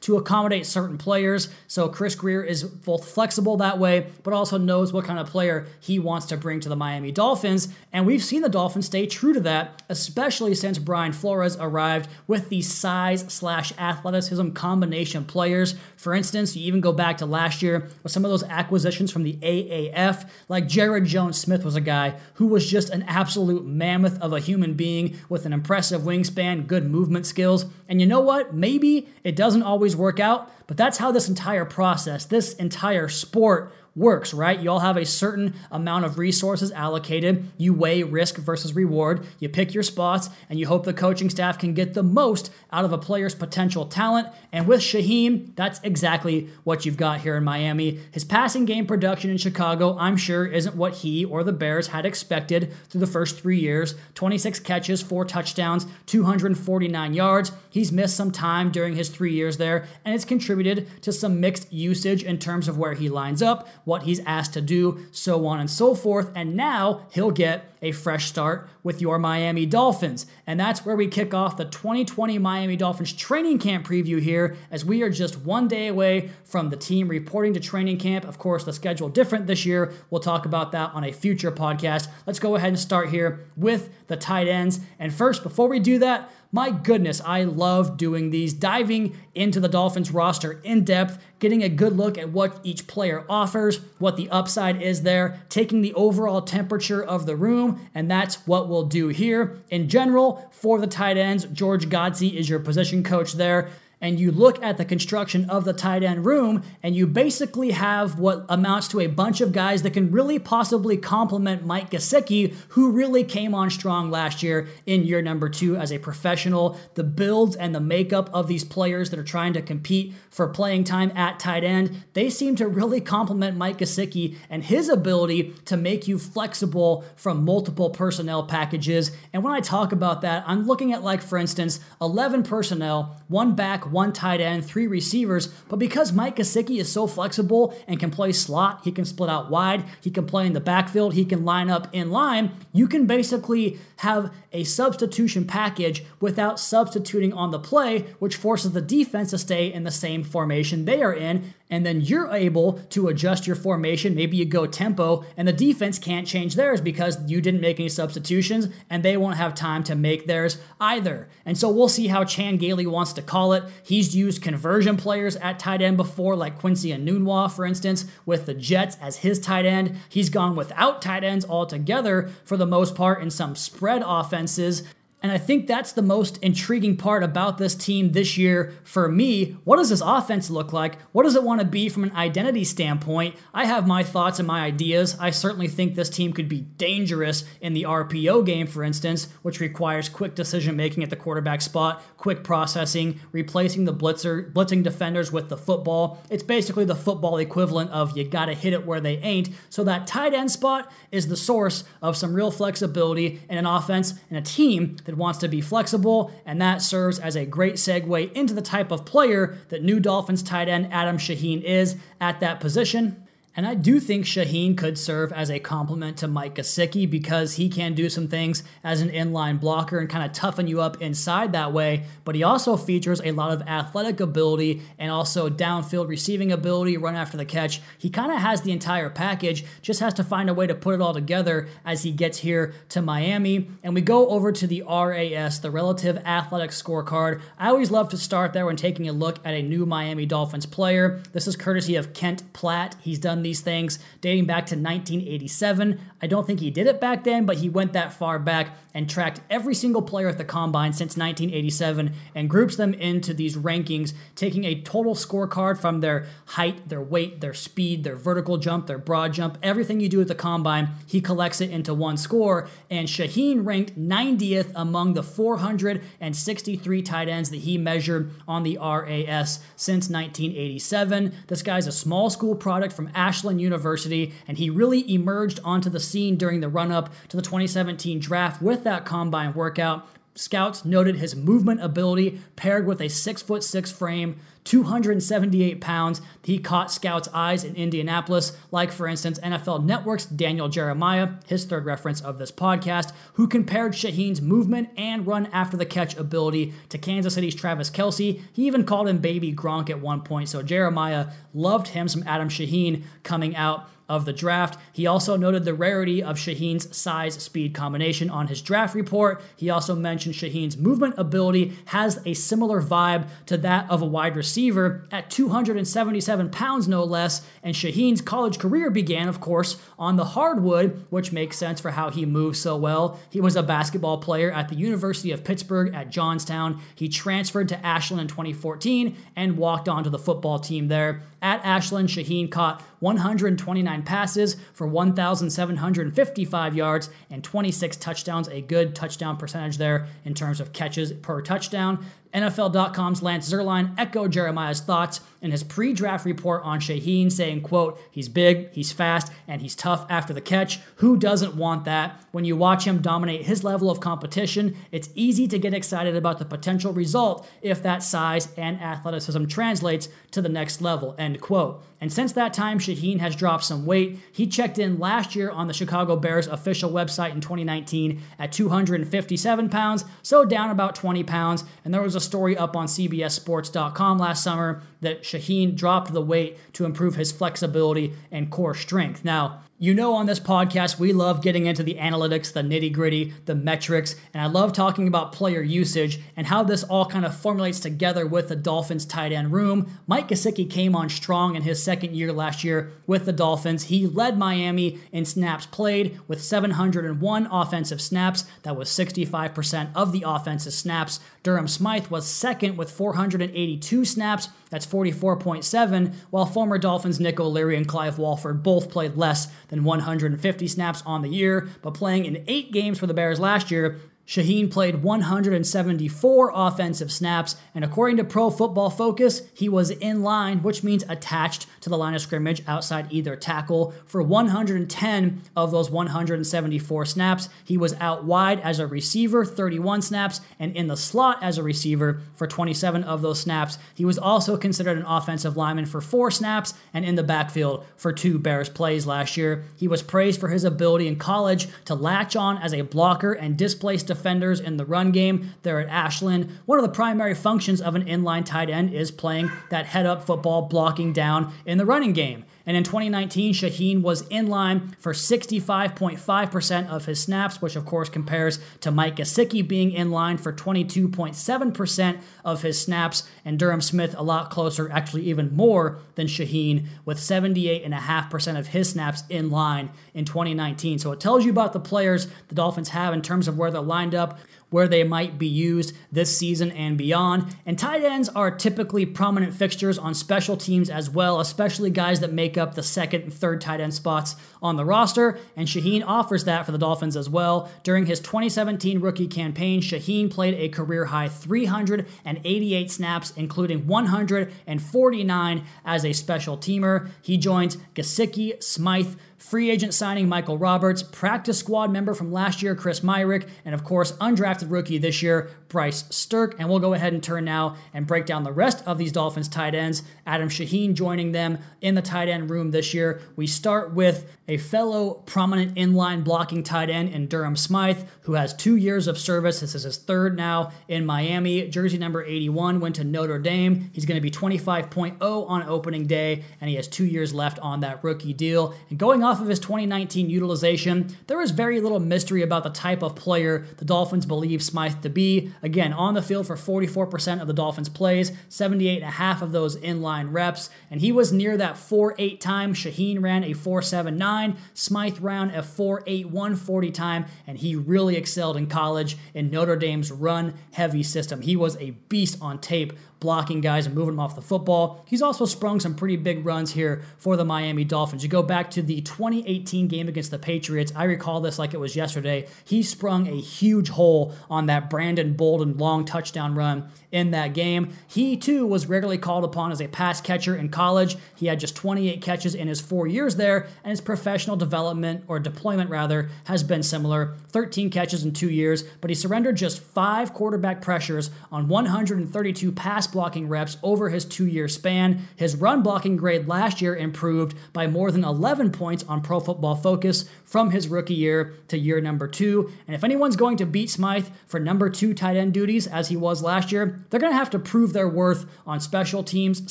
to 0.00 0.16
accommodate 0.16 0.66
certain 0.66 0.98
players. 0.98 1.48
So 1.68 1.88
Chris 1.88 2.16
Grier 2.16 2.42
is 2.42 2.64
both 2.64 3.08
flexible 3.08 3.56
that 3.58 3.78
way, 3.78 4.08
but 4.24 4.34
also 4.34 4.58
knows 4.58 4.92
what 4.92 5.04
kind 5.04 5.20
of 5.20 5.28
player 5.28 5.68
he 5.80 5.98
wants 5.98 6.26
to 6.26 6.36
bring 6.36 6.60
to 6.60 6.68
the 6.68 6.76
Miami 6.76 7.12
Dolphins. 7.12 7.68
And 7.92 8.06
we've 8.06 8.22
seen 8.22 8.42
the 8.42 8.48
Dolphins 8.48 8.86
stay 8.86 9.06
true 9.06 9.32
to 9.32 9.40
that, 9.40 9.82
especially 9.88 10.54
since 10.54 10.78
Brian 10.78 11.12
Flores 11.12 11.56
arrived 11.58 12.08
with 12.26 12.48
the 12.48 12.62
size 12.62 13.24
slash 13.28 13.72
athleticism 13.78 14.50
combination 14.50 15.24
players. 15.24 15.74
For 15.96 16.14
instance, 16.14 16.56
you 16.56 16.66
even 16.66 16.80
go 16.80 16.92
back 16.92 17.18
to 17.18 17.26
last 17.26 17.62
year 17.62 17.88
with 18.02 18.12
some 18.12 18.24
of 18.24 18.30
those 18.30 18.44
acquisitions 18.44 19.10
from 19.10 19.22
the 19.22 19.34
AAF, 19.34 20.28
like 20.48 20.66
Jaryd 20.66 21.06
Jones-Smith 21.06 21.64
was 21.64 21.76
a 21.76 21.80
guy 21.80 22.14
who 22.34 22.46
was 22.46 22.70
just 22.70 22.90
an 22.90 23.02
absolute 23.04 23.64
mammoth 23.64 24.20
of 24.20 24.32
a 24.32 24.40
human 24.40 24.74
being 24.74 25.16
with 25.28 25.46
an 25.46 25.52
impressive 25.52 26.02
wingspan, 26.02 26.66
good 26.66 26.90
movement 26.90 27.26
skills. 27.26 27.66
And 27.88 28.00
you 28.00 28.06
know 28.06 28.20
what? 28.20 28.54
Maybe 28.54 29.08
it 29.24 29.36
doesn't 29.36 29.62
always 29.62 29.96
work 29.96 30.20
out, 30.20 30.50
but 30.66 30.76
that's 30.76 30.98
how 30.98 31.12
this 31.12 31.28
entire 31.28 31.64
process, 31.64 32.24
this 32.24 32.54
entire 32.54 33.08
sport 33.08 33.72
works, 33.96 34.34
right? 34.34 34.60
You 34.60 34.70
all 34.70 34.80
have 34.80 34.98
a 34.98 35.06
certain 35.06 35.54
amount 35.70 36.04
of 36.04 36.18
resources 36.18 36.70
allocated. 36.70 37.50
You 37.56 37.72
weigh 37.72 38.02
risk 38.02 38.36
versus 38.36 38.74
reward. 38.74 39.26
You 39.40 39.48
pick 39.48 39.72
your 39.72 39.82
spots, 39.82 40.28
and 40.50 40.58
you 40.58 40.66
hope 40.66 40.84
the 40.84 40.92
coaching 40.92 41.30
staff 41.30 41.58
can 41.58 41.72
get 41.72 41.94
the 41.94 42.02
most 42.02 42.52
out 42.70 42.84
of 42.84 42.92
a 42.92 42.98
player's 42.98 43.34
potential 43.34 43.86
talent. 43.86 44.28
And 44.52 44.68
with 44.68 44.80
Shaheen, 44.80 45.56
that's 45.56 45.80
exactly 45.82 46.50
what 46.64 46.84
you've 46.84 46.98
got 46.98 47.20
here 47.20 47.36
in 47.36 47.44
Miami. 47.44 47.98
His 48.12 48.24
passing 48.24 48.66
game 48.66 48.86
production 48.86 49.30
in 49.30 49.38
Chicago, 49.38 49.96
I'm 49.98 50.16
sure, 50.16 50.46
isn't 50.46 50.76
what 50.76 50.96
he 50.96 51.24
or 51.24 51.42
the 51.42 51.52
Bears 51.52 51.88
had 51.88 52.04
expected 52.04 52.72
through 52.88 53.00
the 53.00 53.06
first 53.06 53.40
three 53.40 53.58
years 53.58 53.94
26 54.14 54.60
catches, 54.60 55.00
four 55.00 55.24
touchdowns, 55.24 55.86
249 56.06 57.14
yards. 57.14 57.52
He's 57.70 57.90
missed 57.90 58.16
some 58.16 58.30
time 58.30 58.70
during 58.70 58.94
his 58.94 59.08
three 59.08 59.32
years 59.32 59.56
there, 59.56 59.86
and 60.04 60.14
it's 60.14 60.24
contributed 60.24 61.02
to 61.02 61.12
some 61.12 61.40
mixed 61.40 61.72
usage 61.72 62.22
in 62.22 62.38
terms 62.38 62.68
of 62.68 62.76
where 62.76 62.94
he 62.94 63.08
lines 63.08 63.42
up 63.42 63.68
what 63.86 64.02
he's 64.02 64.20
asked 64.26 64.52
to 64.52 64.60
do, 64.60 64.98
so 65.12 65.46
on 65.46 65.60
and 65.60 65.70
so 65.70 65.94
forth. 65.94 66.30
And 66.34 66.54
now 66.56 67.06
he'll 67.12 67.30
get 67.30 67.72
a 67.86 67.92
fresh 67.92 68.26
start 68.26 68.68
with 68.82 69.00
your 69.00 69.18
Miami 69.18 69.64
Dolphins. 69.64 70.26
And 70.46 70.58
that's 70.58 70.84
where 70.84 70.96
we 70.96 71.06
kick 71.06 71.32
off 71.32 71.56
the 71.56 71.64
2020 71.64 72.38
Miami 72.38 72.76
Dolphins 72.76 73.12
training 73.12 73.58
camp 73.58 73.86
preview 73.86 74.20
here, 74.20 74.56
as 74.70 74.84
we 74.84 75.02
are 75.02 75.10
just 75.10 75.38
one 75.38 75.68
day 75.68 75.86
away 75.86 76.30
from 76.44 76.70
the 76.70 76.76
team 76.76 77.06
reporting 77.06 77.54
to 77.54 77.60
training 77.60 77.98
camp. 77.98 78.24
Of 78.24 78.38
course, 78.38 78.64
the 78.64 78.72
schedule 78.72 79.08
different 79.08 79.46
this 79.46 79.64
year. 79.64 79.92
We'll 80.10 80.20
talk 80.20 80.46
about 80.46 80.72
that 80.72 80.92
on 80.94 81.04
a 81.04 81.12
future 81.12 81.52
podcast. 81.52 82.08
Let's 82.26 82.40
go 82.40 82.56
ahead 82.56 82.70
and 82.70 82.78
start 82.78 83.10
here 83.10 83.46
with 83.56 83.90
the 84.08 84.16
tight 84.16 84.48
ends. 84.48 84.80
And 84.98 85.14
first, 85.14 85.44
before 85.44 85.68
we 85.68 85.78
do 85.78 86.00
that, 86.00 86.30
my 86.52 86.70
goodness, 86.70 87.20
I 87.24 87.44
love 87.44 87.96
doing 87.96 88.30
these, 88.30 88.54
diving 88.54 89.16
into 89.34 89.60
the 89.60 89.68
Dolphins 89.68 90.10
roster 90.10 90.60
in 90.62 90.84
depth, 90.84 91.22
getting 91.38 91.62
a 91.62 91.68
good 91.68 91.96
look 91.96 92.16
at 92.16 92.30
what 92.30 92.60
each 92.62 92.86
player 92.86 93.24
offers, 93.28 93.80
what 93.98 94.16
the 94.16 94.30
upside 94.30 94.80
is 94.80 95.02
there, 95.02 95.42
taking 95.48 95.82
the 95.82 95.92
overall 95.94 96.40
temperature 96.40 97.02
of 97.02 97.26
the 97.26 97.36
room, 97.36 97.75
and 97.94 98.10
that's 98.10 98.46
what 98.46 98.68
we'll 98.68 98.86
do 98.86 99.08
here. 99.08 99.58
In 99.70 99.88
general, 99.88 100.48
for 100.50 100.78
the 100.78 100.86
tight 100.86 101.16
ends, 101.16 101.44
George 101.46 101.88
Godsey 101.88 102.34
is 102.34 102.48
your 102.48 102.58
position 102.58 103.02
coach 103.02 103.34
there 103.34 103.70
and 104.00 104.20
you 104.20 104.30
look 104.30 104.62
at 104.62 104.76
the 104.76 104.84
construction 104.84 105.48
of 105.48 105.64
the 105.64 105.72
tight 105.72 106.02
end 106.02 106.26
room, 106.26 106.62
and 106.82 106.94
you 106.94 107.06
basically 107.06 107.70
have 107.70 108.18
what 108.18 108.44
amounts 108.48 108.88
to 108.88 109.00
a 109.00 109.06
bunch 109.06 109.40
of 109.40 109.52
guys 109.52 109.82
that 109.82 109.92
can 109.92 110.10
really 110.10 110.38
possibly 110.38 110.96
complement 110.96 111.64
Mike 111.64 111.90
Gesicki, 111.90 112.54
who 112.68 112.90
really 112.90 113.24
came 113.24 113.54
on 113.54 113.70
strong 113.70 114.10
last 114.10 114.42
year 114.42 114.68
in 114.84 115.04
year 115.04 115.22
number 115.22 115.48
two 115.48 115.76
as 115.76 115.90
a 115.90 115.98
professional. 115.98 116.78
The 116.94 117.04
builds 117.04 117.56
and 117.56 117.74
the 117.74 117.80
makeup 117.80 118.28
of 118.32 118.48
these 118.48 118.64
players 118.64 119.10
that 119.10 119.18
are 119.18 119.24
trying 119.24 119.54
to 119.54 119.62
compete 119.62 120.14
for 120.30 120.46
playing 120.48 120.84
time 120.84 121.10
at 121.14 121.40
tight 121.40 121.64
end, 121.64 122.04
they 122.12 122.28
seem 122.28 122.54
to 122.56 122.68
really 122.68 123.00
complement 123.00 123.56
Mike 123.56 123.78
Gesicki 123.78 124.36
and 124.50 124.62
his 124.62 124.88
ability 124.88 125.54
to 125.64 125.76
make 125.76 126.06
you 126.06 126.18
flexible 126.18 127.04
from 127.16 127.44
multiple 127.44 127.90
personnel 127.90 128.44
packages. 128.44 129.10
And 129.32 129.42
when 129.42 129.54
I 129.54 129.60
talk 129.60 129.92
about 129.92 130.20
that, 130.20 130.44
I'm 130.46 130.66
looking 130.66 130.92
at, 130.92 131.02
like, 131.02 131.22
for 131.22 131.38
instance, 131.38 131.80
11 132.00 132.42
personnel, 132.42 133.16
one 133.28 133.54
back, 133.54 133.90
one 133.96 134.12
tight 134.12 134.42
end, 134.42 134.62
three 134.62 134.86
receivers. 134.86 135.46
But 135.70 135.78
because 135.78 136.12
Mike 136.12 136.36
Gesicki 136.36 136.78
is 136.78 136.92
so 136.92 137.06
flexible 137.06 137.74
and 137.88 137.98
can 137.98 138.10
play 138.10 138.30
slot, 138.30 138.82
he 138.84 138.92
can 138.92 139.06
split 139.06 139.30
out 139.30 139.50
wide, 139.50 139.84
he 140.02 140.10
can 140.10 140.26
play 140.26 140.46
in 140.46 140.52
the 140.52 140.60
backfield, 140.60 141.14
he 141.14 141.24
can 141.24 141.46
line 141.46 141.70
up 141.70 141.88
in 141.94 142.10
line, 142.10 142.52
you 142.74 142.88
can 142.88 143.06
basically 143.06 143.78
have 143.96 144.30
a 144.56 144.64
substitution 144.64 145.44
package 145.44 146.02
without 146.18 146.58
substituting 146.58 147.30
on 147.34 147.50
the 147.50 147.58
play, 147.58 148.06
which 148.18 148.36
forces 148.36 148.72
the 148.72 148.80
defense 148.80 149.30
to 149.30 149.38
stay 149.38 149.70
in 149.70 149.84
the 149.84 149.90
same 149.90 150.24
formation 150.24 150.86
they 150.86 151.02
are 151.02 151.12
in. 151.12 151.52
And 151.68 151.84
then 151.84 152.00
you're 152.00 152.32
able 152.32 152.74
to 152.90 153.08
adjust 153.08 153.46
your 153.46 153.56
formation. 153.56 154.14
Maybe 154.14 154.36
you 154.36 154.44
go 154.44 154.66
tempo, 154.66 155.24
and 155.36 155.48
the 155.48 155.52
defense 155.52 155.98
can't 155.98 156.26
change 156.26 156.54
theirs 156.54 156.80
because 156.80 157.18
you 157.28 157.40
didn't 157.40 157.60
make 157.60 157.80
any 157.80 157.88
substitutions, 157.88 158.68
and 158.88 159.02
they 159.02 159.16
won't 159.16 159.36
have 159.36 159.52
time 159.52 159.82
to 159.84 159.96
make 159.96 160.26
theirs 160.26 160.58
either. 160.80 161.28
And 161.44 161.58
so 161.58 161.68
we'll 161.68 161.88
see 161.88 162.06
how 162.06 162.22
Chan 162.22 162.58
Gailey 162.58 162.86
wants 162.86 163.12
to 163.14 163.22
call 163.22 163.52
it. 163.52 163.64
He's 163.82 164.14
used 164.14 164.42
conversion 164.42 164.96
players 164.96 165.34
at 165.36 165.58
tight 165.58 165.82
end 165.82 165.96
before, 165.96 166.36
like 166.36 166.56
Quincy 166.56 166.92
and 166.92 167.06
Enunwa, 167.06 167.50
for 167.50 167.66
instance, 167.66 168.04
with 168.24 168.46
the 168.46 168.54
Jets 168.54 168.96
as 169.00 169.18
his 169.18 169.40
tight 169.40 169.66
end. 169.66 169.96
He's 170.08 170.30
gone 170.30 170.54
without 170.54 171.02
tight 171.02 171.24
ends 171.24 171.44
altogether 171.44 172.30
for 172.44 172.56
the 172.56 172.64
most 172.64 172.94
part 172.94 173.20
in 173.20 173.30
some 173.30 173.56
spread 173.56 174.04
offenses. 174.46 174.84
And 175.22 175.32
I 175.32 175.38
think 175.38 175.66
that's 175.66 175.92
the 175.92 176.02
most 176.02 176.36
intriguing 176.38 176.96
part 176.96 177.24
about 177.24 177.56
this 177.58 177.74
team 177.74 178.12
this 178.12 178.36
year 178.36 178.74
for 178.84 179.08
me. 179.08 179.56
What 179.64 179.76
does 179.76 179.88
this 179.88 180.02
offense 180.02 180.50
look 180.50 180.72
like? 180.72 181.00
What 181.12 181.22
does 181.24 181.34
it 181.34 181.42
want 181.42 181.60
to 181.60 181.66
be 181.66 181.88
from 181.88 182.04
an 182.04 182.14
identity 182.14 182.64
standpoint? 182.64 183.34
I 183.54 183.64
have 183.64 183.86
my 183.86 184.02
thoughts 184.02 184.38
and 184.38 184.46
my 184.46 184.62
ideas. 184.62 185.16
I 185.18 185.30
certainly 185.30 185.68
think 185.68 185.94
this 185.94 186.10
team 186.10 186.32
could 186.32 186.48
be 186.48 186.60
dangerous 186.60 187.44
in 187.60 187.72
the 187.72 187.84
RPO 187.84 188.44
game, 188.44 188.66
for 188.66 188.84
instance, 188.84 189.28
which 189.42 189.58
requires 189.58 190.10
quick 190.10 190.34
decision 190.34 190.76
making 190.76 191.02
at 191.02 191.10
the 191.10 191.16
quarterback 191.16 191.62
spot, 191.62 192.02
quick 192.18 192.44
processing, 192.44 193.18
replacing 193.32 193.86
the 193.86 193.94
blitzer, 193.94 194.52
blitzing 194.52 194.82
defenders 194.82 195.32
with 195.32 195.48
the 195.48 195.56
football. 195.56 196.22
It's 196.30 196.42
basically 196.42 196.84
the 196.84 196.94
football 196.94 197.38
equivalent 197.38 197.90
of 197.90 198.16
you 198.16 198.28
got 198.28 198.46
to 198.46 198.54
hit 198.54 198.74
it 198.74 198.86
where 198.86 199.00
they 199.00 199.16
ain't. 199.18 199.48
So 199.70 199.82
that 199.84 200.06
tight 200.06 200.34
end 200.34 200.50
spot 200.50 200.92
is 201.10 201.28
the 201.28 201.36
source 201.36 201.84
of 202.02 202.16
some 202.16 202.34
real 202.34 202.50
flexibility 202.50 203.40
in 203.48 203.56
an 203.56 203.66
offense 203.66 204.14
and 204.28 204.38
a 204.38 204.42
team 204.42 204.98
that 205.04 205.15
wants 205.16 205.38
to 205.40 205.48
be 205.48 205.60
flexible, 205.60 206.30
and 206.44 206.60
that 206.60 206.82
serves 206.82 207.18
as 207.18 207.36
a 207.36 207.46
great 207.46 207.74
segue 207.74 208.32
into 208.32 208.54
the 208.54 208.62
type 208.62 208.90
of 208.90 209.04
player 209.04 209.58
that 209.68 209.82
new 209.82 210.00
Dolphins 210.00 210.42
tight 210.42 210.68
end 210.68 210.92
Adam 210.92 211.18
Shaheen 211.18 211.62
is 211.62 211.96
at 212.20 212.40
that 212.40 212.60
position. 212.60 213.25
And 213.56 213.66
I 213.66 213.74
do 213.74 214.00
think 214.00 214.26
Shaheen 214.26 214.76
could 214.76 214.98
serve 214.98 215.32
as 215.32 215.50
a 215.50 215.58
complement 215.58 216.18
to 216.18 216.28
Mike 216.28 216.56
Gesicki 216.56 217.08
because 217.10 217.54
he 217.54 217.70
can 217.70 217.94
do 217.94 218.10
some 218.10 218.28
things 218.28 218.62
as 218.84 219.00
an 219.00 219.08
inline 219.08 219.58
blocker 219.58 219.98
and 219.98 220.10
kind 220.10 220.26
of 220.26 220.32
toughen 220.32 220.66
you 220.66 220.82
up 220.82 221.00
inside 221.00 221.52
that 221.52 221.72
way. 221.72 222.04
But 222.24 222.34
he 222.34 222.42
also 222.42 222.76
features 222.76 223.22
a 223.24 223.32
lot 223.32 223.52
of 223.52 223.66
athletic 223.66 224.20
ability 224.20 224.82
and 224.98 225.10
also 225.10 225.48
downfield 225.48 226.06
receiving 226.06 226.52
ability, 226.52 226.98
run 226.98 227.16
after 227.16 227.38
the 227.38 227.46
catch. 227.46 227.80
He 227.96 228.10
kind 228.10 228.30
of 228.30 228.40
has 228.40 228.60
the 228.60 228.72
entire 228.72 229.08
package, 229.08 229.64
just 229.80 230.00
has 230.00 230.12
to 230.14 230.24
find 230.24 230.50
a 230.50 230.54
way 230.54 230.66
to 230.66 230.74
put 230.74 230.94
it 230.94 231.00
all 231.00 231.14
together 231.14 231.66
as 231.82 232.02
he 232.02 232.12
gets 232.12 232.38
here 232.38 232.74
to 232.90 233.00
Miami. 233.00 233.70
And 233.82 233.94
we 233.94 234.02
go 234.02 234.28
over 234.28 234.52
to 234.52 234.66
the 234.66 234.82
RAS, 234.82 235.60
the 235.60 235.70
Relative 235.70 236.18
Athletic 236.26 236.72
Scorecard. 236.72 237.40
I 237.58 237.68
always 237.68 237.90
love 237.90 238.10
to 238.10 238.18
start 238.18 238.52
there 238.52 238.66
when 238.66 238.76
taking 238.76 239.08
a 239.08 239.12
look 239.12 239.38
at 239.46 239.54
a 239.54 239.62
new 239.62 239.86
Miami 239.86 240.26
Dolphins 240.26 240.66
player. 240.66 241.22
This 241.32 241.46
is 241.46 241.56
courtesy 241.56 241.96
of 241.96 242.12
Kent 242.12 242.52
Platte. 242.52 242.96
He's 243.00 243.18
done 243.18 243.45
these 243.46 243.60
things 243.60 244.00
dating 244.20 244.44
back 244.44 244.66
to 244.66 244.74
1987. 244.74 246.00
I 246.20 246.26
don't 246.26 246.46
think 246.46 246.58
he 246.58 246.70
did 246.70 246.88
it 246.88 247.00
back 247.00 247.22
then, 247.22 247.46
but 247.46 247.58
he 247.58 247.68
went 247.68 247.92
that 247.92 248.12
far 248.12 248.40
back 248.40 248.76
and 248.92 249.08
tracked 249.08 249.40
every 249.48 249.74
single 249.74 250.02
player 250.02 250.26
at 250.26 250.38
the 250.38 250.44
combine 250.44 250.92
since 250.92 251.16
1987 251.16 252.12
and 252.34 252.50
groups 252.50 252.74
them 252.74 252.92
into 252.94 253.32
these 253.32 253.56
rankings, 253.56 254.14
taking 254.34 254.64
a 254.64 254.80
total 254.80 255.14
scorecard 255.14 255.78
from 255.78 256.00
their 256.00 256.26
height, 256.46 256.88
their 256.88 257.00
weight, 257.00 257.40
their 257.40 257.54
speed, 257.54 258.02
their 258.02 258.16
vertical 258.16 258.56
jump, 258.56 258.86
their 258.86 258.98
broad 258.98 259.32
jump, 259.32 259.58
everything 259.62 260.00
you 260.00 260.08
do 260.08 260.20
at 260.20 260.26
the 260.26 260.34
combine. 260.34 260.88
He 261.06 261.20
collects 261.20 261.60
it 261.60 261.70
into 261.70 261.94
one 261.94 262.16
score, 262.16 262.68
and 262.90 263.06
Shaheen 263.06 263.64
ranked 263.64 263.96
90th 263.96 264.72
among 264.74 265.14
the 265.14 265.22
463 265.22 267.02
tight 267.02 267.28
ends 267.28 267.50
that 267.50 267.58
he 267.58 267.78
measured 267.78 268.32
on 268.48 268.64
the 268.64 268.76
RAS 268.78 269.60
since 269.76 270.08
1987. 270.08 271.32
This 271.46 271.62
guy's 271.62 271.86
a 271.86 271.92
small 271.92 272.30
school 272.30 272.56
product 272.56 272.94
from 272.94 273.10
Ashland 273.14 273.35
University, 273.58 274.32
and 274.46 274.58
he 274.58 274.70
really 274.70 275.12
emerged 275.12 275.60
onto 275.64 275.90
the 275.90 276.00
scene 276.00 276.36
during 276.36 276.60
the 276.60 276.68
run 276.68 276.92
up 276.92 277.12
to 277.28 277.36
the 277.36 277.42
2017 277.42 278.18
draft 278.18 278.62
with 278.62 278.84
that 278.84 279.04
combine 279.04 279.54
workout. 279.54 280.08
Scouts 280.36 280.84
noted 280.84 281.16
his 281.16 281.34
movement 281.34 281.82
ability 281.82 282.40
paired 282.56 282.86
with 282.86 283.00
a 283.00 283.08
six 283.08 283.40
foot 283.40 283.64
six 283.64 283.90
frame, 283.90 284.38
278 284.64 285.80
pounds. 285.80 286.20
He 286.42 286.58
caught 286.58 286.92
scouts' 286.92 287.28
eyes 287.32 287.64
in 287.64 287.74
Indianapolis, 287.74 288.56
like, 288.70 288.92
for 288.92 289.06
instance, 289.06 289.38
NFL 289.38 289.84
Network's 289.84 290.26
Daniel 290.26 290.68
Jeremiah, 290.68 291.30
his 291.46 291.64
third 291.64 291.86
reference 291.86 292.20
of 292.20 292.38
this 292.38 292.52
podcast, 292.52 293.12
who 293.34 293.48
compared 293.48 293.92
Shaheen's 293.92 294.42
movement 294.42 294.90
and 294.96 295.26
run 295.26 295.46
after 295.46 295.76
the 295.76 295.86
catch 295.86 296.16
ability 296.16 296.74
to 296.90 296.98
Kansas 296.98 297.34
City's 297.34 297.54
Travis 297.54 297.90
Kelce. 297.90 298.40
He 298.52 298.66
even 298.66 298.84
called 298.84 299.08
him 299.08 299.18
Baby 299.18 299.54
Gronk 299.54 299.88
at 299.88 300.00
one 300.00 300.20
point, 300.20 300.48
so 300.48 300.62
Jeremiah 300.62 301.28
loved 301.54 301.88
him 301.88 302.08
some 302.08 302.24
Adam 302.26 302.48
Shaheen 302.48 303.04
coming 303.22 303.56
out 303.56 303.88
of 304.08 304.24
the 304.24 304.32
draft. 304.32 304.78
He 304.92 305.06
also 305.06 305.36
noted 305.36 305.64
the 305.64 305.74
rarity 305.74 306.22
of 306.22 306.36
Shaheen's 306.36 306.96
size 306.96 307.34
speed 307.34 307.74
combination 307.74 308.30
on 308.30 308.48
his 308.48 308.62
draft 308.62 308.94
report. 308.94 309.42
He 309.56 309.70
also 309.70 309.94
mentioned 309.94 310.34
Shaheen's 310.34 310.76
movement 310.76 311.14
ability 311.18 311.76
has 311.86 312.20
a 312.24 312.34
similar 312.34 312.80
vibe 312.80 313.28
to 313.46 313.56
that 313.58 313.90
of 313.90 314.02
a 314.02 314.06
wide 314.06 314.36
receiver 314.36 315.04
at 315.10 315.30
277 315.30 316.50
pounds, 316.50 316.86
no 316.86 317.04
less. 317.04 317.44
And 317.62 317.74
Shaheen's 317.74 318.20
college 318.20 318.58
career 318.58 318.90
began, 318.90 319.28
of 319.28 319.40
course, 319.40 319.76
on 319.98 320.16
the 320.16 320.24
hardwood, 320.24 321.04
which 321.10 321.32
makes 321.32 321.56
sense 321.56 321.80
for 321.80 321.90
how 321.92 322.10
he 322.10 322.26
moves 322.26 322.60
so 322.60 322.76
well. 322.76 323.18
He 323.30 323.40
was 323.40 323.56
a 323.56 323.62
basketball 323.62 324.18
player 324.18 324.52
at 324.52 324.68
the 324.68 324.76
University 324.76 325.32
of 325.32 325.44
Pittsburgh 325.44 325.94
at 325.94 326.10
Johnstown. 326.10 326.80
He 326.94 327.08
transferred 327.08 327.68
to 327.68 327.86
Ashland 327.86 328.20
in 328.20 328.28
2014 328.28 329.16
and 329.34 329.56
walked 329.56 329.88
onto 329.88 330.10
the 330.10 330.18
football 330.18 330.58
team 330.58 330.88
there. 330.88 331.22
At 331.42 331.64
Ashland, 331.64 332.08
Shaheen 332.08 332.50
caught 332.50 332.80
129 333.00 333.95
passes 334.04 334.56
for 334.72 334.86
1,755 334.86 336.74
yards 336.74 337.10
and 337.30 337.42
26 337.42 337.96
touchdowns, 337.96 338.48
a 338.48 338.60
good 338.60 338.94
touchdown 338.94 339.36
percentage 339.36 339.78
there 339.78 340.06
in 340.24 340.34
terms 340.34 340.60
of 340.60 340.72
catches 340.72 341.12
per 341.12 341.40
touchdown. 341.40 342.04
NFL.com's 342.36 343.22
Lance 343.22 343.50
Zierlein 343.50 343.94
echoed 343.96 344.30
Jeremiah's 344.30 344.80
thoughts 344.80 345.22
in 345.40 345.50
his 345.50 345.62
pre-draft 345.62 346.26
report 346.26 346.62
on 346.64 346.80
Shaheen, 346.80 347.30
saying, 347.32 347.62
quote, 347.62 347.98
he's 348.10 348.28
big, 348.28 348.70
he's 348.72 348.92
fast, 348.92 349.32
and 349.48 349.62
he's 349.62 349.74
tough 349.74 350.04
after 350.10 350.34
the 350.34 350.40
catch. 350.40 350.80
Who 350.96 351.16
doesn't 351.16 351.54
want 351.54 351.84
that? 351.84 352.20
When 352.32 352.44
you 352.44 352.56
watch 352.56 352.84
him 352.84 353.00
dominate 353.00 353.46
his 353.46 353.64
level 353.64 353.90
of 353.90 354.00
competition, 354.00 354.76
it's 354.92 355.08
easy 355.14 355.48
to 355.48 355.58
get 355.58 355.72
excited 355.72 356.16
about 356.16 356.38
the 356.38 356.44
potential 356.44 356.92
result 356.92 357.48
if 357.62 357.82
that 357.82 358.02
size 358.02 358.48
and 358.56 358.80
athleticism 358.80 359.46
translates 359.46 360.08
to 360.32 360.42
the 360.42 360.48
next 360.48 360.82
level, 360.82 361.14
end 361.18 361.40
quote. 361.40 361.82
And 362.00 362.12
since 362.12 362.32
that 362.32 362.52
time, 362.52 362.78
Shaheen 362.78 363.20
has 363.20 363.34
dropped 363.34 363.64
some 363.64 363.86
weight. 363.86 364.18
He 364.30 364.46
checked 364.46 364.78
in 364.78 364.98
last 364.98 365.34
year 365.34 365.50
on 365.50 365.66
the 365.66 365.72
Chicago 365.72 366.16
Bears 366.16 366.46
official 366.46 366.90
website 366.90 367.32
in 367.32 367.40
2019 367.40 368.20
at 368.38 368.52
257 368.52 369.70
pounds, 369.70 370.04
so 370.22 370.44
down 370.44 370.70
about 370.70 370.94
20 370.94 371.24
pounds. 371.24 371.64
And 371.84 371.94
there 371.94 372.02
was 372.02 372.14
a 372.14 372.20
story 372.26 372.56
up 372.56 372.76
on 372.76 372.86
CBSSports.com 372.86 374.18
last 374.18 374.42
summer 374.42 374.82
that 375.00 375.22
Shaheen 375.22 375.74
dropped 375.74 376.12
the 376.12 376.20
weight 376.20 376.58
to 376.74 376.84
improve 376.84 377.14
his 377.14 377.32
flexibility 377.32 378.12
and 378.30 378.50
core 378.50 378.74
strength. 378.74 379.24
Now, 379.24 379.62
you 379.78 379.92
know, 379.92 380.14
on 380.14 380.24
this 380.24 380.40
podcast, 380.40 380.98
we 380.98 381.12
love 381.12 381.42
getting 381.42 381.66
into 381.66 381.82
the 381.82 381.96
analytics, 381.96 382.50
the 382.50 382.62
nitty 382.62 382.90
gritty, 382.90 383.34
the 383.44 383.54
metrics, 383.54 384.16
and 384.32 384.42
I 384.42 384.46
love 384.46 384.72
talking 384.72 385.06
about 385.06 385.32
player 385.32 385.60
usage 385.60 386.18
and 386.34 386.46
how 386.46 386.62
this 386.62 386.82
all 386.84 387.04
kind 387.04 387.26
of 387.26 387.36
formulates 387.36 387.78
together 387.78 388.26
with 388.26 388.48
the 388.48 388.56
Dolphins 388.56 389.04
tight 389.04 389.32
end 389.32 389.52
room. 389.52 389.98
Mike 390.06 390.28
Gesicki 390.28 390.68
came 390.68 390.96
on 390.96 391.10
strong 391.10 391.56
in 391.56 391.62
his 391.62 391.82
second 391.82 392.14
year 392.16 392.32
last 392.32 392.64
year 392.64 392.90
with 393.06 393.26
the 393.26 393.34
Dolphins. 393.34 393.84
He 393.84 394.06
led 394.06 394.38
Miami 394.38 394.98
in 395.12 395.26
snaps 395.26 395.66
played 395.66 396.18
with 396.26 396.42
701 396.42 397.46
offensive 397.52 398.00
snaps. 398.00 398.46
That 398.62 398.76
was 398.76 398.88
65% 398.88 399.90
of 399.94 400.12
the 400.12 400.24
offensive 400.26 400.72
snaps. 400.72 401.20
Durham 401.42 401.68
Smythe 401.68 402.06
was 402.06 402.26
second 402.26 402.78
with 402.78 402.90
482 402.90 404.06
snaps. 404.06 404.48
That's 404.70 404.86
44.7, 404.86 406.14
while 406.30 406.44
former 406.44 406.78
Dolphins 406.78 407.20
Nick 407.20 407.38
O'Leary 407.38 407.76
and 407.76 407.86
Clive 407.86 408.18
Walford 408.18 408.62
both 408.64 408.90
played 408.90 409.16
less 409.16 409.46
than 409.68 409.84
150 409.84 410.68
snaps 410.68 411.02
on 411.06 411.22
the 411.22 411.28
year, 411.28 411.68
but 411.82 411.94
playing 411.94 412.24
in 412.24 412.44
eight 412.46 412.72
games 412.72 412.98
for 412.98 413.06
the 413.06 413.14
Bears 413.14 413.40
last 413.40 413.70
year, 413.70 413.98
Shaheen 414.26 414.68
played 414.68 415.04
174 415.04 416.52
offensive 416.52 417.12
snaps, 417.12 417.54
and 417.76 417.84
according 417.84 418.16
to 418.16 418.24
Pro 418.24 418.50
Football 418.50 418.90
Focus, 418.90 419.42
he 419.54 419.68
was 419.68 419.90
in 419.90 420.24
line, 420.24 420.64
which 420.64 420.82
means 420.82 421.04
attached 421.08 421.66
to 421.80 421.88
the 421.88 421.96
line 421.96 422.12
of 422.12 422.20
scrimmage 422.20 422.60
outside 422.66 423.06
either 423.10 423.36
tackle, 423.36 423.94
for 424.04 424.20
110 424.20 425.42
of 425.54 425.70
those 425.70 425.90
174 425.90 427.06
snaps. 427.06 427.48
He 427.64 427.76
was 427.76 427.94
out 428.00 428.24
wide 428.24 428.58
as 428.62 428.80
a 428.80 428.86
receiver, 428.88 429.44
31 429.44 430.02
snaps, 430.02 430.40
and 430.58 430.74
in 430.74 430.88
the 430.88 430.96
slot 430.96 431.40
as 431.40 431.56
a 431.56 431.62
receiver 431.62 432.20
for 432.34 432.48
27 432.48 433.04
of 433.04 433.22
those 433.22 433.40
snaps. 433.40 433.78
He 433.94 434.04
was 434.04 434.18
also 434.18 434.56
considered 434.56 434.98
an 434.98 435.04
offensive 435.06 435.56
lineman 435.56 435.86
for 435.86 436.00
four 436.00 436.32
snaps 436.32 436.74
and 436.92 437.04
in 437.04 437.14
the 437.14 437.22
backfield 437.22 437.84
for 437.96 438.12
two 438.12 438.40
Bears 438.40 438.68
plays 438.68 439.06
last 439.06 439.36
year. 439.36 439.64
He 439.76 439.86
was 439.86 440.02
praised 440.02 440.40
for 440.40 440.48
his 440.48 440.64
ability 440.64 441.06
in 441.06 441.14
college 441.14 441.68
to 441.84 441.94
latch 441.94 442.34
on 442.34 442.58
as 442.58 442.74
a 442.74 442.80
blocker 442.80 443.32
and 443.32 443.56
displace 443.56 444.02
defenders 444.02 444.15
in 444.60 444.76
the 444.76 444.84
run 444.84 445.12
game 445.12 445.54
there 445.62 445.80
at 445.80 445.88
Ashland. 445.88 446.50
One 446.66 446.78
of 446.78 446.84
the 446.84 446.92
primary 446.92 447.34
functions 447.34 447.80
of 447.80 447.94
an 447.94 448.04
inline 448.04 448.44
tight 448.44 448.70
end 448.70 448.92
is 448.92 449.10
playing 449.10 449.50
that 449.70 449.86
head 449.86 450.06
up 450.06 450.24
football 450.24 450.62
blocking 450.62 451.12
down 451.12 451.52
in 451.64 451.78
the 451.78 451.86
running 451.86 452.12
game. 452.12 452.44
And 452.66 452.76
in 452.76 452.82
2019, 452.82 453.54
Shaheen 453.54 454.02
was 454.02 454.26
in 454.26 454.48
line 454.48 454.96
for 454.98 455.12
65.5% 455.12 456.88
of 456.88 457.04
his 457.04 457.20
snaps, 457.22 457.62
which 457.62 457.76
of 457.76 457.86
course 457.86 458.08
compares 458.08 458.58
to 458.80 458.90
Mike 458.90 459.16
Gesicki 459.16 459.66
being 459.66 459.92
in 459.92 460.10
line 460.10 460.36
for 460.36 460.52
22.7% 460.52 462.20
of 462.44 462.62
his 462.62 462.80
snaps, 462.80 463.28
and 463.44 463.56
Durham 463.56 463.80
Smythe 463.80 464.14
a 464.16 464.22
lot 464.22 464.50
closer, 464.50 464.90
actually 464.90 465.22
even 465.22 465.54
more 465.54 466.00
than 466.16 466.26
Shaheen, 466.26 466.86
with 467.04 467.18
78.5% 467.18 468.58
of 468.58 468.66
his 468.68 468.90
snaps 468.90 469.22
in 469.28 469.48
line 469.48 469.90
in 470.12 470.24
2019. 470.24 470.98
So 470.98 471.12
it 471.12 471.20
tells 471.20 471.44
you 471.44 471.52
about 471.52 471.72
the 471.72 471.78
players 471.78 472.26
the 472.48 472.56
Dolphins 472.56 472.88
have 472.88 473.14
in 473.14 473.22
terms 473.22 473.46
of 473.46 473.56
where 473.56 473.70
they're 473.70 473.80
lined 473.80 474.14
up 474.14 474.40
where 474.70 474.88
they 474.88 475.04
might 475.04 475.38
be 475.38 475.46
used 475.46 475.94
this 476.10 476.36
season 476.36 476.70
and 476.72 476.98
beyond. 476.98 477.56
And 477.64 477.78
tight 477.78 478.02
ends 478.02 478.28
are 478.30 478.50
typically 478.50 479.06
prominent 479.06 479.54
fixtures 479.54 479.98
on 479.98 480.14
special 480.14 480.56
teams 480.56 480.90
as 480.90 481.08
well, 481.08 481.40
especially 481.40 481.90
guys 481.90 482.20
that 482.20 482.32
make 482.32 482.58
up 482.58 482.74
the 482.74 482.82
second 482.82 483.22
and 483.22 483.32
third 483.32 483.60
tight 483.60 483.80
end 483.80 483.94
spots 483.94 484.36
on 484.62 484.76
the 484.76 484.84
roster. 484.84 485.38
And 485.56 485.68
Shaheen 485.68 486.02
offers 486.04 486.44
that 486.44 486.66
for 486.66 486.72
the 486.72 486.78
Dolphins 486.78 487.16
as 487.16 487.30
well. 487.30 487.70
During 487.82 488.06
his 488.06 488.20
2017 488.20 489.00
rookie 489.00 489.28
campaign, 489.28 489.80
Shaheen 489.80 490.30
played 490.30 490.54
a 490.54 490.68
career 490.68 491.06
high 491.06 491.28
388 491.28 492.90
snaps, 492.90 493.32
including 493.36 493.86
149 493.86 495.64
as 495.84 496.04
a 496.04 496.12
special 496.12 496.56
teamer. 496.56 497.08
He 497.22 497.36
joins 497.36 497.76
Gesicki, 497.94 498.62
Smythe, 498.62 499.14
Free 499.38 499.70
agent 499.70 499.92
signing 499.92 500.28
Michael 500.28 500.56
Roberts, 500.56 501.02
practice 501.02 501.58
squad 501.58 501.92
member 501.92 502.14
from 502.14 502.32
last 502.32 502.62
year 502.62 502.74
Chris 502.74 503.00
Myarick, 503.00 503.48
and 503.64 503.74
of 503.74 503.84
course 503.84 504.12
undrafted 504.12 504.70
rookie 504.70 504.98
this 504.98 505.22
year 505.22 505.50
Bryce 505.68 506.04
Sterk. 506.04 506.54
And 506.58 506.68
we'll 506.68 506.78
go 506.78 506.94
ahead 506.94 507.12
and 507.12 507.22
turn 507.22 507.44
now 507.44 507.76
and 507.92 508.06
break 508.06 508.26
down 508.26 508.44
the 508.44 508.52
rest 508.52 508.82
of 508.86 508.98
these 508.98 509.12
Dolphins 509.12 509.48
tight 509.48 509.74
ends. 509.74 510.02
Adam 510.26 510.48
Shaheen 510.48 510.94
joining 510.94 511.32
them 511.32 511.58
in 511.80 511.94
the 511.94 512.02
tight 512.02 512.28
end 512.28 512.50
room 512.50 512.70
this 512.70 512.94
year. 512.94 513.20
We 513.36 513.46
start 513.46 513.94
with 513.94 514.28
a 514.48 514.56
fellow 514.56 515.14
prominent 515.26 515.74
inline 515.74 516.22
blocking 516.22 516.62
tight 516.62 516.88
end 516.90 517.08
in 517.08 517.26
Durham 517.26 517.56
Smythe, 517.56 518.04
who 518.22 518.34
has 518.34 518.54
two 518.54 518.76
years 518.76 519.08
of 519.08 519.18
service. 519.18 519.60
This 519.60 519.74
is 519.74 519.82
his 519.82 519.96
third 519.96 520.36
now 520.36 520.72
in 520.88 521.04
Miami. 521.04 521.68
Jersey 521.68 521.98
number 521.98 522.24
81 522.24 522.80
went 522.80 522.96
to 522.96 523.04
Notre 523.04 523.38
Dame. 523.38 523.90
He's 523.92 524.04
going 524.04 524.16
to 524.16 524.20
be 524.20 524.30
25.0 524.30 525.20
on 525.20 525.62
opening 525.64 526.06
day, 526.06 526.44
and 526.60 526.70
he 526.70 526.76
has 526.76 526.86
two 526.86 527.04
years 527.04 527.34
left 527.34 527.58
on 527.58 527.80
that 527.80 528.02
rookie 528.04 528.32
deal. 528.32 528.74
And 528.90 528.98
going 528.98 529.24
off 529.24 529.40
of 529.40 529.48
his 529.48 529.58
2019 529.58 530.30
utilization, 530.30 531.16
there 531.26 531.40
is 531.40 531.50
very 531.50 531.80
little 531.80 532.00
mystery 532.00 532.42
about 532.42 532.62
the 532.62 532.70
type 532.70 533.02
of 533.02 533.16
player 533.16 533.66
the 533.78 533.84
Dolphins 533.84 534.26
believe 534.26 534.62
Smythe 534.62 535.02
to 535.02 535.08
be. 535.08 535.52
Again, 535.62 535.92
on 535.92 536.14
the 536.14 536.22
field 536.22 536.46
for 536.46 536.56
44% 536.56 537.40
of 537.40 537.46
the 537.46 537.52
Dolphins' 537.52 537.88
plays, 537.88 538.32
78.5 538.48 539.42
of 539.42 539.52
those 539.52 539.76
inline 539.76 540.32
reps, 540.32 540.70
and 540.90 541.00
he 541.00 541.12
was 541.12 541.32
near 541.32 541.56
that 541.56 541.76
4 541.76 542.14
8 542.18 542.40
time. 542.40 542.74
Shaheen 542.74 543.22
ran 543.22 543.44
a 543.44 543.52
4 543.52 543.82
7 543.82 544.16
9. 544.16 544.56
Smythe 544.74 545.18
ran 545.20 545.50
a 545.50 545.62
4 545.62 546.02
8 546.06 546.30
1 546.30 546.56
40 546.56 546.90
time, 546.90 547.26
and 547.46 547.58
he 547.58 547.76
really 547.76 548.16
excelled 548.16 548.56
in 548.56 548.66
college 548.66 549.16
in 549.34 549.50
Notre 549.50 549.76
Dame's 549.76 550.12
run 550.12 550.54
heavy 550.72 551.02
system. 551.02 551.42
He 551.42 551.56
was 551.56 551.76
a 551.76 551.90
beast 552.08 552.38
on 552.40 552.58
tape 552.58 552.92
blocking 553.20 553.60
guys 553.60 553.86
and 553.86 553.94
moving 553.94 554.14
them 554.14 554.20
off 554.20 554.34
the 554.34 554.42
football. 554.42 555.04
He's 555.06 555.22
also 555.22 555.46
sprung 555.46 555.80
some 555.80 555.94
pretty 555.94 556.16
big 556.16 556.44
runs 556.44 556.72
here 556.72 557.02
for 557.18 557.36
the 557.36 557.44
Miami 557.44 557.84
Dolphins. 557.84 558.22
You 558.22 558.28
go 558.28 558.42
back 558.42 558.70
to 558.72 558.82
the 558.82 559.00
2018 559.00 559.88
game 559.88 560.08
against 560.08 560.30
the 560.30 560.38
Patriots. 560.38 560.92
I 560.94 561.04
recall 561.04 561.40
this 561.40 561.58
like 561.58 561.74
it 561.74 561.80
was 561.80 561.96
yesterday. 561.96 562.46
He 562.64 562.82
sprung 562.82 563.26
a 563.26 563.40
huge 563.40 563.88
hole 563.88 564.34
on 564.50 564.66
that 564.66 564.90
Brandon 564.90 565.34
Bolden 565.34 565.76
long 565.78 566.04
touchdown 566.04 566.54
run 566.54 566.90
in 567.16 567.30
that 567.30 567.54
game. 567.54 567.88
He 568.06 568.36
too 568.36 568.66
was 568.66 568.86
regularly 568.86 569.16
called 569.16 569.42
upon 569.42 569.72
as 569.72 569.80
a 569.80 569.88
pass 569.88 570.20
catcher 570.20 570.54
in 570.54 570.68
college. 570.68 571.16
He 571.34 571.46
had 571.46 571.58
just 571.58 571.74
28 571.74 572.20
catches 572.20 572.54
in 572.54 572.68
his 572.68 572.78
four 572.78 573.06
years 573.06 573.36
there, 573.36 573.68
and 573.82 573.90
his 573.90 574.02
professional 574.02 574.54
development 574.54 575.24
or 575.26 575.40
deployment 575.40 575.88
rather 575.88 576.28
has 576.44 576.62
been 576.62 576.82
similar 576.82 577.34
13 577.48 577.88
catches 577.88 578.22
in 578.22 578.32
two 578.32 578.50
years, 578.50 578.82
but 579.00 579.08
he 579.08 579.14
surrendered 579.14 579.56
just 579.56 579.80
five 579.80 580.34
quarterback 580.34 580.82
pressures 580.82 581.30
on 581.50 581.68
132 581.68 582.70
pass 582.72 583.06
blocking 583.06 583.48
reps 583.48 583.78
over 583.82 584.10
his 584.10 584.26
two 584.26 584.46
year 584.46 584.68
span. 584.68 585.26
His 585.36 585.56
run 585.56 585.82
blocking 585.82 586.18
grade 586.18 586.46
last 586.46 586.82
year 586.82 586.94
improved 586.94 587.56
by 587.72 587.86
more 587.86 588.10
than 588.10 588.24
11 588.24 588.72
points 588.72 589.04
on 589.04 589.22
Pro 589.22 589.40
Football 589.40 589.76
Focus 589.76 590.28
from 590.44 590.70
his 590.70 590.88
rookie 590.88 591.14
year 591.14 591.54
to 591.68 591.78
year 591.78 591.98
number 592.02 592.28
two. 592.28 592.70
And 592.86 592.94
if 592.94 593.02
anyone's 593.02 593.36
going 593.36 593.56
to 593.56 593.64
beat 593.64 593.88
Smythe 593.88 594.28
for 594.46 594.60
number 594.60 594.90
two 594.90 595.14
tight 595.14 595.36
end 595.36 595.54
duties, 595.54 595.86
as 595.86 596.08
he 596.08 596.16
was 596.16 596.42
last 596.42 596.72
year, 596.72 597.05
they're 597.10 597.20
going 597.20 597.32
to 597.32 597.38
have 597.38 597.50
to 597.50 597.58
prove 597.58 597.92
their 597.92 598.08
worth 598.08 598.46
on 598.66 598.80
special 598.80 599.22
teams. 599.22 599.70